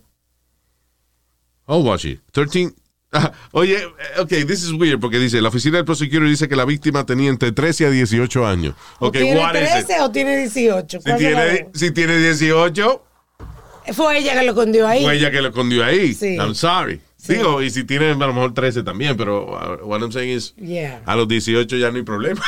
[1.67, 2.21] How old was she?
[2.33, 2.75] 13.
[3.13, 6.57] Ah, oye, eh, ok, this is weird porque dice, la oficina del prosecutor dice que
[6.57, 8.75] la víctima tenía entre 13 a 18 años.
[8.99, 9.87] ¿O Ok, tiene what is it?
[9.87, 10.99] 13 o tiene 18?
[11.01, 13.97] Si ¿Cuál de las tiene, si tiene 18, dos?
[13.97, 15.03] Fue ella que lo escondió ahí.
[15.03, 16.15] fue ella que lo escondió ahí.
[16.15, 16.37] Sí.
[16.37, 17.01] I'm sorry.
[17.17, 17.35] Sí.
[17.35, 20.55] Digo, y si tiene a lo mejor 13 también, pero uh, what I'm saying is,
[20.57, 21.03] Yeah.
[21.07, 22.43] a los 18 ya no hay problema.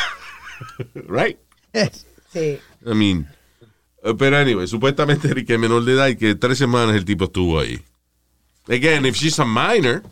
[1.08, 1.38] right?
[2.32, 2.58] Sí.
[2.86, 3.26] I mean,
[4.02, 7.60] uh, pero anyway, supuestamente es menor de edad y que tres semanas el tipo estuvo
[7.60, 7.80] ahí.
[8.68, 10.02] Again, if she's a minor,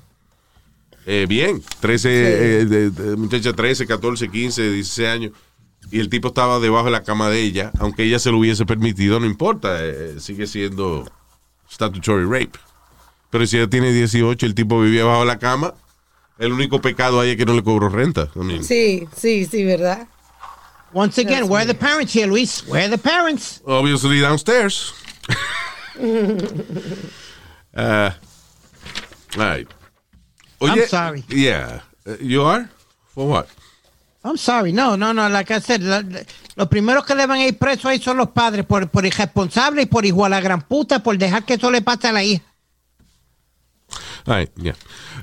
[1.07, 5.33] eh, bien, 13, eh, de- de- muchacha 13, 14, 15, 16 años,
[5.91, 8.65] y el tipo estaba debajo de la cama de ella, aunque ella se lo hubiese
[8.67, 11.11] permitido, no importa, eh, sigue siendo
[11.71, 12.59] statutory rape.
[13.31, 15.75] Pero si ella tiene 18, el tipo vivía bajo la cama,
[16.39, 18.29] El único pecado ahí es que no le cobró renta.
[18.35, 20.09] I mean, Sí, sí, sí, ¿verdad?
[20.93, 22.65] Once again, where are the parents here, Luis?
[22.67, 23.61] Where are the parents?
[23.65, 24.93] Obviously downstairs.
[27.77, 28.11] uh,
[29.37, 29.69] all right.
[30.71, 31.25] I'm sorry.
[31.29, 31.81] Yeah.
[32.07, 32.69] Uh, you are?
[33.15, 33.47] For what?
[34.25, 34.73] I'm sorry.
[34.73, 35.29] No, no, no.
[35.29, 36.23] Like I said, la- la-
[36.57, 39.85] los primeros que le van a ir presos ahí son los padres por, por irresponsables
[39.85, 42.23] y por hijo a la gran puta por dejar que eso le pase a la
[42.23, 42.43] hija.
[44.27, 44.75] All right, yeah.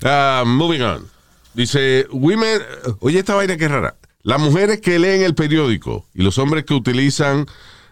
[0.03, 1.09] Uh, moving on.
[1.53, 2.61] Dice, women,
[2.99, 3.95] oye esta vaina que es rara.
[4.21, 7.45] Las mujeres que leen el periódico y los hombres que utilizan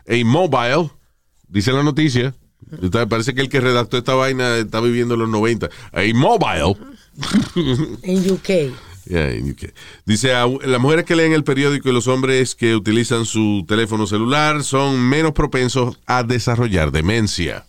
[0.07, 0.91] a mobile,
[1.47, 2.35] dice la noticia,
[3.09, 5.67] parece que el que redactó esta vaina está viviendo en los 90.
[5.93, 6.75] A mobile.
[8.03, 8.49] En UK.
[9.05, 9.71] Yeah, in UK.
[10.05, 10.33] Dice,
[10.65, 14.99] las mujeres que leen el periódico y los hombres que utilizan su teléfono celular son
[14.99, 17.65] menos propensos a desarrollar demencia.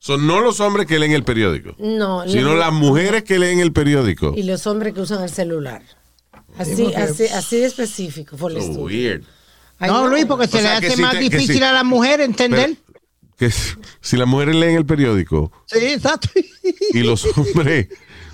[0.00, 2.56] Son no los hombres que leen el periódico, No, sino no.
[2.56, 4.32] las mujeres que leen el periódico.
[4.36, 5.82] Y los hombres que usan el celular.
[6.56, 9.22] Así, así, así de específico el So weird.
[9.78, 12.20] Ay, No, Luis, porque se le hace si más te- difícil si- a la mujer
[12.20, 12.76] entender.
[13.36, 13.50] Que
[14.00, 16.28] si las mujeres leen el periódico sí, exacto.
[16.92, 17.86] y los hombres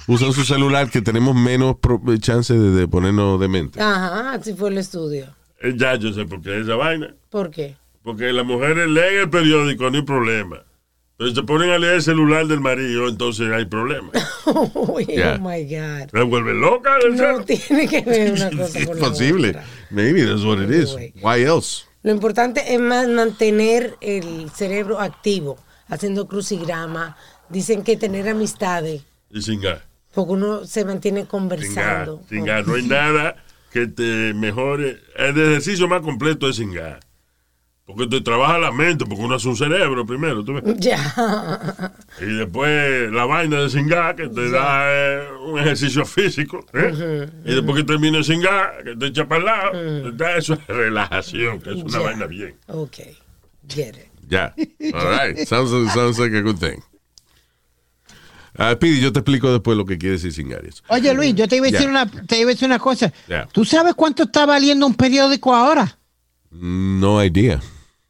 [0.06, 3.80] usan su celular, que tenemos menos pro- chance de, de ponernos demente.
[3.80, 5.26] Ajá, así fue el estudio.
[5.62, 7.14] Eh, Ya yo sé por qué esa vaina.
[7.30, 7.76] ¿Por qué?
[8.02, 10.58] Porque las mujeres leen el periódico, no hay problema.
[11.16, 14.10] Pero se ponen a leer el celular del marido, entonces hay problema.
[14.46, 15.38] Oh, Yeah.
[15.38, 16.10] my God.
[16.12, 19.48] Se vuelve loca el No tiene que ver una cosa Es con la posible.
[19.50, 19.64] otra.
[19.90, 20.90] Maybe that's what it is.
[20.92, 21.14] Anyway.
[21.22, 21.84] Why else?
[22.02, 25.56] Lo importante es más mantener el cerebro activo,
[25.88, 27.16] haciendo crucigrama.
[27.48, 29.80] Dicen que tener amistades, Y sin gas.
[30.14, 31.30] Porque uno se mantiene Sin gas.
[31.30, 32.22] conversando.
[32.28, 32.66] Sin gas.
[32.66, 33.36] No hay nada
[33.72, 34.98] que te mejore.
[35.16, 36.98] El ejercicio más completo es sin gas.
[37.86, 40.62] Porque te trabaja la mente, porque uno hace un cerebro primero, ¿tú ves?
[40.78, 41.92] Ya.
[42.18, 46.64] Y después la vaina de sin gas, que te da eh, un ejercicio físico.
[46.72, 47.28] ¿eh?
[47.44, 50.36] Y después que termina el sin gas, que te echa para el lado, te da
[50.38, 51.98] eso es relajación, que es una Ya.
[51.98, 52.56] vaina bien.
[52.68, 52.96] Ok.
[53.68, 54.08] Get it.
[54.30, 54.54] Yeah.
[54.94, 55.46] All right.
[55.46, 56.80] Sounds, sounds like a good thing.
[58.56, 60.82] Ah, Pidi, yo te explico después lo que quiere decir sin Aries.
[60.88, 63.12] Oye, Luis, yo te iba a decir, una, te iba a decir una cosa.
[63.52, 65.98] ¿Tú sabes cuánto está valiendo un periódico ahora?
[66.50, 67.60] No idea.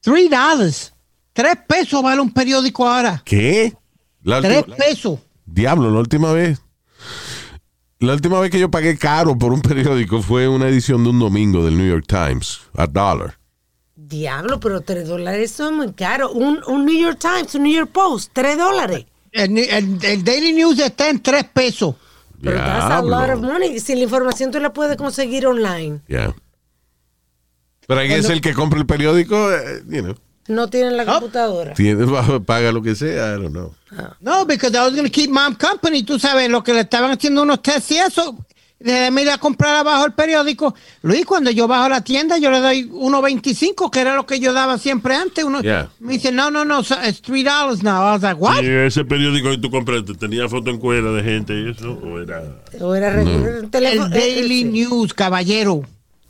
[0.01, 0.93] Three dollars.
[1.33, 3.23] Tres pesos vale un periódico ahora.
[3.25, 3.73] ¿Qué?
[4.23, 5.19] La Tres última- pesos.
[5.47, 6.61] Diablo, la última vez.
[8.01, 11.19] La última vez que yo pagué caro por un periódico fue una edición de un
[11.19, 13.39] domingo del New York Times, a dollar.
[13.97, 16.31] Diablo, pero tres dólares son muy caro.
[16.33, 19.07] Un, un New York Times, un New York Post, tres dólares.
[19.35, 21.97] El, el- el Daily News está en tres pesos.
[22.41, 23.81] Pero that's a lot of money.
[23.81, 26.35] Si la información tú la puedes conseguir online, Yeah.
[27.87, 30.15] Pero ahí es el que compra el periódico, eh, you know,
[30.49, 31.75] no tienen la computadora.
[31.75, 32.07] tiene,
[32.47, 33.75] paga lo que sea, I don't know.
[34.21, 36.03] No, because I was going to keep mom company.
[36.03, 38.37] Tú sabes, lo que le estaban haciendo unos tests y eso.
[38.81, 40.75] Déjame ir a comprar abajo el periódico.
[41.03, 44.41] Luis, cuando yo bajo a la tienda, yo le doy 1.25, que era lo que
[44.41, 45.43] yo daba siempre antes.
[45.45, 45.91] Uno, Yeah.
[46.01, 48.03] Me dice, no, no, no, it's $3 now.
[48.03, 48.63] I was like, what?
[48.63, 51.93] Y ese periódico que tú compraste, ¿tenía foto en cuera de gente y eso?
[51.93, 52.43] ¿O era
[52.81, 53.15] O era
[53.71, 54.07] teléfono.
[54.07, 55.83] El Daily News, caballero.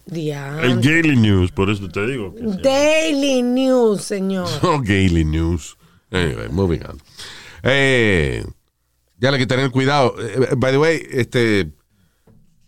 [0.06, 0.62] Diablo.
[0.62, 1.50] el Daily News?
[1.50, 2.34] Por eso te digo.
[2.62, 4.48] Daily News, señor.
[4.62, 5.76] Oh, Gaily News.
[6.12, 7.00] Anyway, moving on.
[7.62, 8.44] Eh,
[9.18, 10.14] ya le que tener cuidado.
[10.20, 11.70] Eh, by the way, este,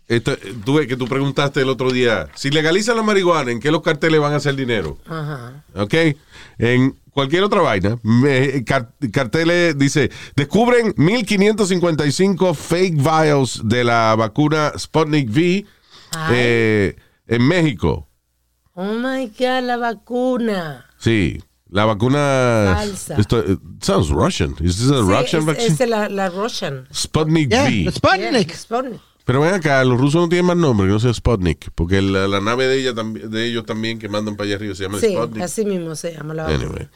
[0.07, 3.71] esto, tú ves que tú preguntaste el otro día, si legalizan la marihuana, ¿en qué
[3.71, 4.97] los carteles van a hacer dinero?
[5.05, 5.63] Ajá.
[5.75, 5.93] ¿Ok?
[6.59, 14.71] En cualquier otra vaina, me- car- carteles dice, descubren 1555 fake vials de la vacuna
[14.77, 15.65] Sputnik V
[16.31, 16.95] eh,
[17.27, 18.07] en México.
[18.73, 20.85] Oh my God, la vacuna.
[20.99, 22.73] Sí, la vacuna...
[22.77, 23.15] Falsa.
[23.17, 24.55] Esto, it sounds Russian.
[24.61, 25.73] Is this a Sí, Russian es, vaccine?
[25.73, 26.87] es la, la Russian.
[26.93, 27.91] Sputnik Yeah, V.
[27.91, 28.47] Sputnik.
[28.47, 29.01] Yeah, Sputnik.
[29.27, 32.27] Pero ven acá, los rusos no tienen más nombre que no sea Sputnik, porque la,
[32.29, 34.99] la nave de ella también, de ellos también que mandan para allá arriba se llama
[34.99, 35.43] Sí, Sputnik.
[35.43, 36.63] así mismo se llama la vacuna.
[36.65, 36.87] Anyway.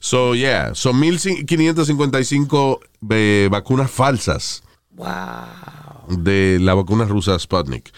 [0.00, 2.80] So, yeah, son 1555
[3.10, 4.62] eh, vacunas falsas
[4.92, 6.08] Wow.
[6.08, 7.92] de la vacuna rusa Sputnik.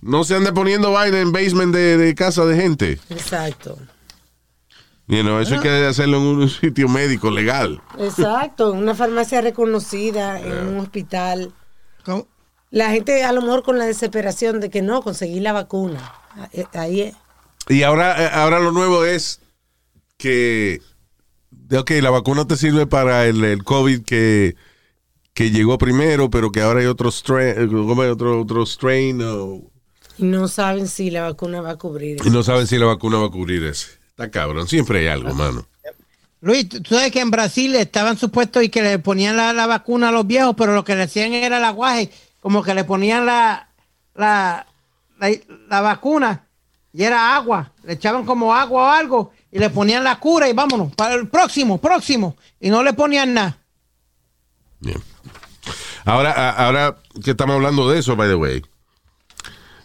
[0.00, 2.98] No se ande poniendo vaina en basement de, de casa de gente.
[3.10, 3.78] Exacto.
[5.06, 7.80] You know, eso hay que hacerlo en un sitio médico legal.
[7.98, 8.72] Exacto.
[8.72, 11.52] En una farmacia reconocida, en un hospital.
[12.04, 12.26] ¿Cómo?
[12.72, 16.12] La gente a lo mejor con la desesperación de que no, conseguí la vacuna.
[16.52, 17.14] Eh, Ahí es.
[17.68, 19.40] Y ahora, eh, ahora lo nuevo es
[20.16, 20.80] que,
[21.76, 24.56] ok, la vacuna te sirve para el, el COVID que,
[25.34, 28.10] que llegó primero, pero que ahora hay otro strain, ¿cómo es?
[28.10, 29.62] otro, otro strain, o-
[30.18, 32.18] Y no saben si la vacuna va a cubrir.
[32.24, 33.88] y no saben si la vacuna va a cubrir ese.
[34.08, 35.66] Está cabrón, siempre hay algo, mano.
[36.40, 39.66] Luis, tú tú sabes que en Brasil estaban supuestos y que le ponían la, la
[39.66, 42.10] vacuna a los viejos, pero lo que le hacían era el aguaje
[42.42, 43.68] como que le ponían la,
[44.16, 44.66] la,
[45.68, 46.44] la, vacuna
[46.92, 47.70] y era agua.
[47.84, 51.28] Le echaban como agua o algo y le ponían la cura y vámonos, para el
[51.28, 52.36] próximo, próximo.
[52.58, 53.58] Y no le ponían nada.
[54.80, 55.00] Bien.
[56.04, 58.60] Ahora, ahora que estamos hablando de eso, by the way,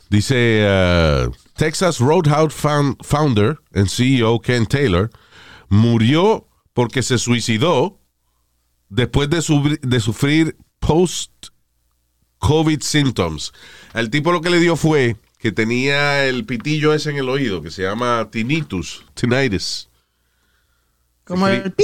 [0.10, 5.12] dice uh, Texas Roadhouse found- founder and CEO Ken Taylor
[5.70, 8.00] murió porque se suicidó
[8.90, 10.58] después de, de sufrir
[12.40, 13.54] post-COVID symptoms.
[13.94, 17.62] El tipo lo que le dio fue que tenía el pitillo ese en el oído
[17.62, 19.90] que se llama tinnitus, tinnitus.
[21.24, 21.54] Como Sí.
[21.54, 21.84] el pi.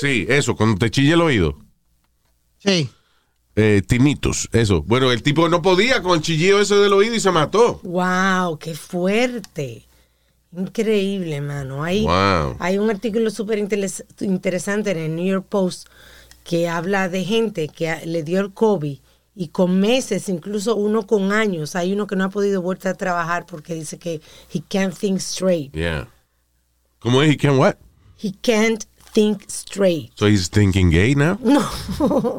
[0.00, 1.58] Sí, eso, cuando te chilla el oído.
[2.58, 2.90] Sí.
[3.60, 4.82] eh, tinnitus, eso.
[4.82, 7.80] Bueno, el tipo no podía con el chillillo ese del oído y se mató.
[7.82, 9.84] Wow, qué fuerte.
[10.56, 11.82] Increíble, mano.
[11.82, 12.56] Hay, Wow.
[12.60, 15.88] hay un artículo súper interes- interesante en el New York Post
[16.44, 18.98] que habla de gente que le dio el COVID
[19.40, 22.94] y con meses, incluso uno con años, hay uno que no ha podido volver a
[22.94, 24.20] trabajar porque dice que
[24.52, 25.72] he can't think straight.
[25.72, 26.08] Yeah.
[26.98, 27.30] ¿Cómo es?
[27.30, 27.76] He can what?
[28.20, 28.84] He can't
[29.14, 30.10] think straight.
[30.16, 31.38] So he's thinking gay now?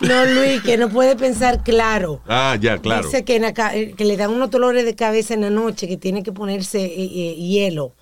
[0.00, 2.20] No, Luis, que no puede pensar claro.
[2.26, 3.06] Ah, ya, claro.
[3.06, 5.96] Dice que, en eh, que le dan unos dolores de cabeza en la noche, que
[5.96, 7.92] tiene que ponerse eh, eh, hielo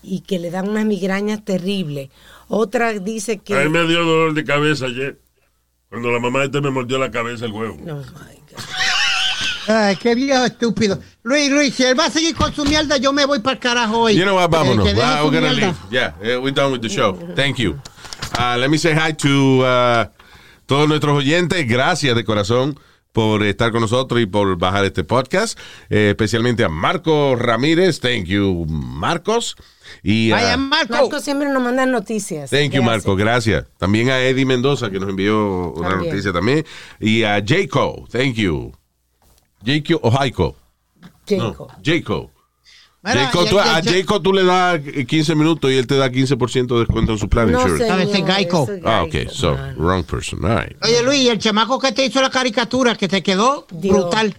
[0.00, 2.10] y que le dan unas migrañas terribles.
[2.46, 3.56] Otra dice que...
[3.56, 5.18] A mí me dio dolor de cabeza ayer.
[5.88, 7.76] Cuando la mamá de este me mordió la cabeza el huevo.
[7.84, 8.62] No, my God.
[9.68, 10.98] Ay, qué viejo estúpido.
[11.22, 13.58] Luis, Luis, si él va a seguir con su mierda, yo me voy para el
[13.60, 14.16] carajo hoy.
[14.16, 14.48] You know what?
[14.50, 14.88] Vámonos.
[15.02, 15.66] Ah, su we're gonna mierda.
[15.66, 15.76] leave.
[15.90, 17.18] Yeah, eh, we're done with the show.
[17.34, 17.78] Thank you.
[18.38, 20.04] Uh, let me say hi to uh,
[20.66, 21.66] todos nuestros oyentes.
[21.68, 22.78] Gracias de corazón
[23.12, 25.58] por estar con nosotros y por bajar este podcast.
[25.90, 28.00] Eh, especialmente a Marco Ramírez.
[28.00, 29.54] Thank you, Marcos.
[30.02, 30.92] Y a- Vaya, Marco.
[30.92, 32.50] Marco siempre nos manda noticias.
[32.50, 32.84] Thank you, Gracias.
[32.84, 33.16] Marco.
[33.16, 33.64] Gracias.
[33.78, 36.10] También a Eddie Mendoza, que nos envió una También.
[36.12, 36.64] noticia también.
[37.00, 38.06] Y a Jaco.
[38.10, 38.72] Thank you.
[39.64, 40.56] Jaco o Jaiko.
[41.30, 41.68] No, Jacob.
[41.84, 42.30] Jaco.
[43.04, 46.10] Jaco, ya- tú- ya- a Jaco tú le das 15 minutos y él te da
[46.10, 47.84] 15% de descuento en su plan No, insurance.
[48.02, 48.62] Ese señor, Geico.
[48.64, 49.30] ese Ah, ok.
[49.30, 49.76] So, man.
[49.78, 50.44] wrong person.
[50.44, 50.76] All right.
[50.84, 53.96] Oye, Luis, y el chamaco que te hizo la caricatura, que te quedó Dios.
[53.96, 54.36] brutal.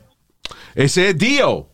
[0.75, 1.67] Ese es Dio.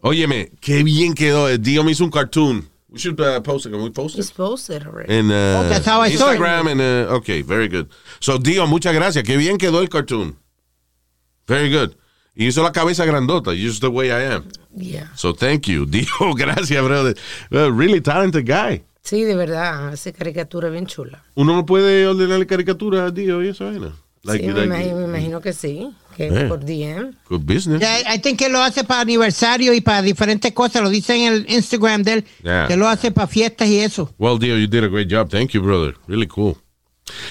[0.00, 1.56] Óyeme, qué bien quedó.
[1.58, 2.68] Dio me hizo un cartoon.
[2.92, 3.70] We should uh, post it.
[3.70, 4.32] Can we post it?
[4.36, 5.12] posted already.
[5.12, 6.38] En uh, Oh, that's how I saw it.
[6.38, 7.88] Instagram and uh, okay, very good.
[8.20, 9.24] So Dio, muchas gracias.
[9.24, 10.36] Qué bien quedó el cartoon.
[11.46, 11.94] Very good.
[12.34, 14.48] Y hizo la cabeza grandota, just the way I am.
[14.76, 15.08] Yeah.
[15.16, 16.34] So thank you, Dio.
[16.34, 17.14] Gracias, brother.
[17.50, 18.82] Really talented guy.
[19.02, 21.24] Sí, de verdad, hace caricatura bien chula.
[21.34, 23.92] Uno no puede ordenarle caricatura a Dio y esa vaina.
[24.22, 26.44] Like, sí, me, like, imagino, me imagino que sí, que Eh.
[26.48, 27.12] por DM.
[27.28, 27.80] Good business.
[27.80, 30.82] Ya, I think que lo hace para aniversario y para diferentes cosas.
[30.82, 32.24] Lo dice en el Instagram de él.
[32.42, 32.66] Yeah.
[32.68, 34.12] Que lo hace para fiestas y eso.
[34.18, 35.28] Well, Dio, you did a great job.
[35.30, 35.94] Thank you, brother.
[36.06, 36.56] Really cool.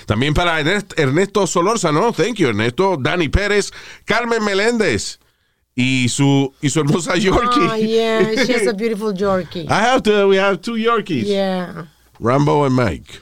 [0.05, 2.97] También para Ernest- Ernesto Solórzano, thank you, Ernesto.
[2.99, 3.71] Dani Pérez,
[4.05, 5.17] Carmen Meléndez
[5.75, 7.61] y su, y su hermosa Yorkie.
[7.71, 9.65] Oh, yeah, she has a beautiful Yorkie.
[9.69, 11.25] I have to, we have two Yorkies.
[11.25, 11.85] Yeah.
[12.19, 13.21] Rambo and Mike.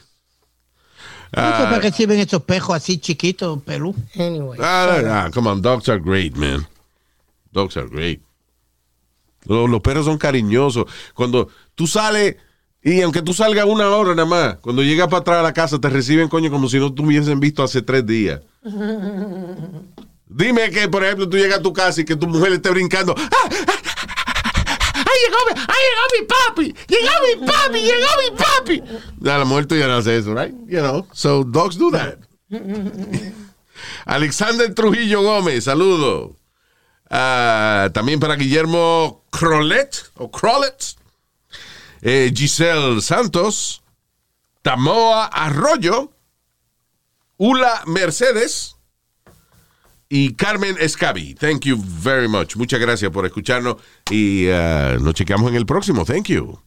[1.32, 3.94] No sé para qué sirven estos pejos así chiquitos, pelú.
[4.16, 4.58] Anyway.
[4.62, 6.66] Ah, ah, come on, dogs are great, man.
[7.52, 8.20] Dogs are great.
[9.44, 10.86] Los, los perros son cariñosos.
[11.14, 12.36] Cuando tú sales,
[12.82, 15.78] y aunque tú salgas una hora nada más, cuando llegas para atrás a la casa
[15.78, 18.40] te reciben, coño, como si no te hubiesen visto hace tres días.
[20.32, 23.14] Dime que, por ejemplo, tú llegas a tu casa y que tu mujer esté brincando.
[23.18, 23.48] ¡Ah!
[23.66, 23.79] ¡Ah!
[25.20, 26.74] ¡Ahí llegó, ahí llegó mi papi!
[26.88, 27.80] ¡Llegó mi papi!
[27.80, 29.28] ¡Llegó mi papi!
[29.30, 30.54] A la mujer tuya no hace eso, right?
[30.66, 32.18] You know, so dogs do that.
[34.06, 36.36] Alexander Trujillo Gómez, saludo.
[37.10, 40.96] Ah, también para Guillermo Crolet, o Crolet.
[42.02, 43.82] Eh, Giselle Santos.
[44.62, 46.12] Tamoa Arroyo.
[47.36, 48.76] Ula Mercedes.
[50.12, 51.34] Y Carmen Escabi.
[51.36, 52.56] Thank you very much.
[52.56, 53.76] Muchas gracias por escucharnos.
[54.10, 56.04] Y ah, nos chequeamos en el próximo.
[56.04, 56.58] Thank you.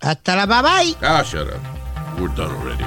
[0.00, 0.96] Hasta la bye bye.
[1.00, 2.20] Ah, shut up.
[2.20, 2.84] We're done already.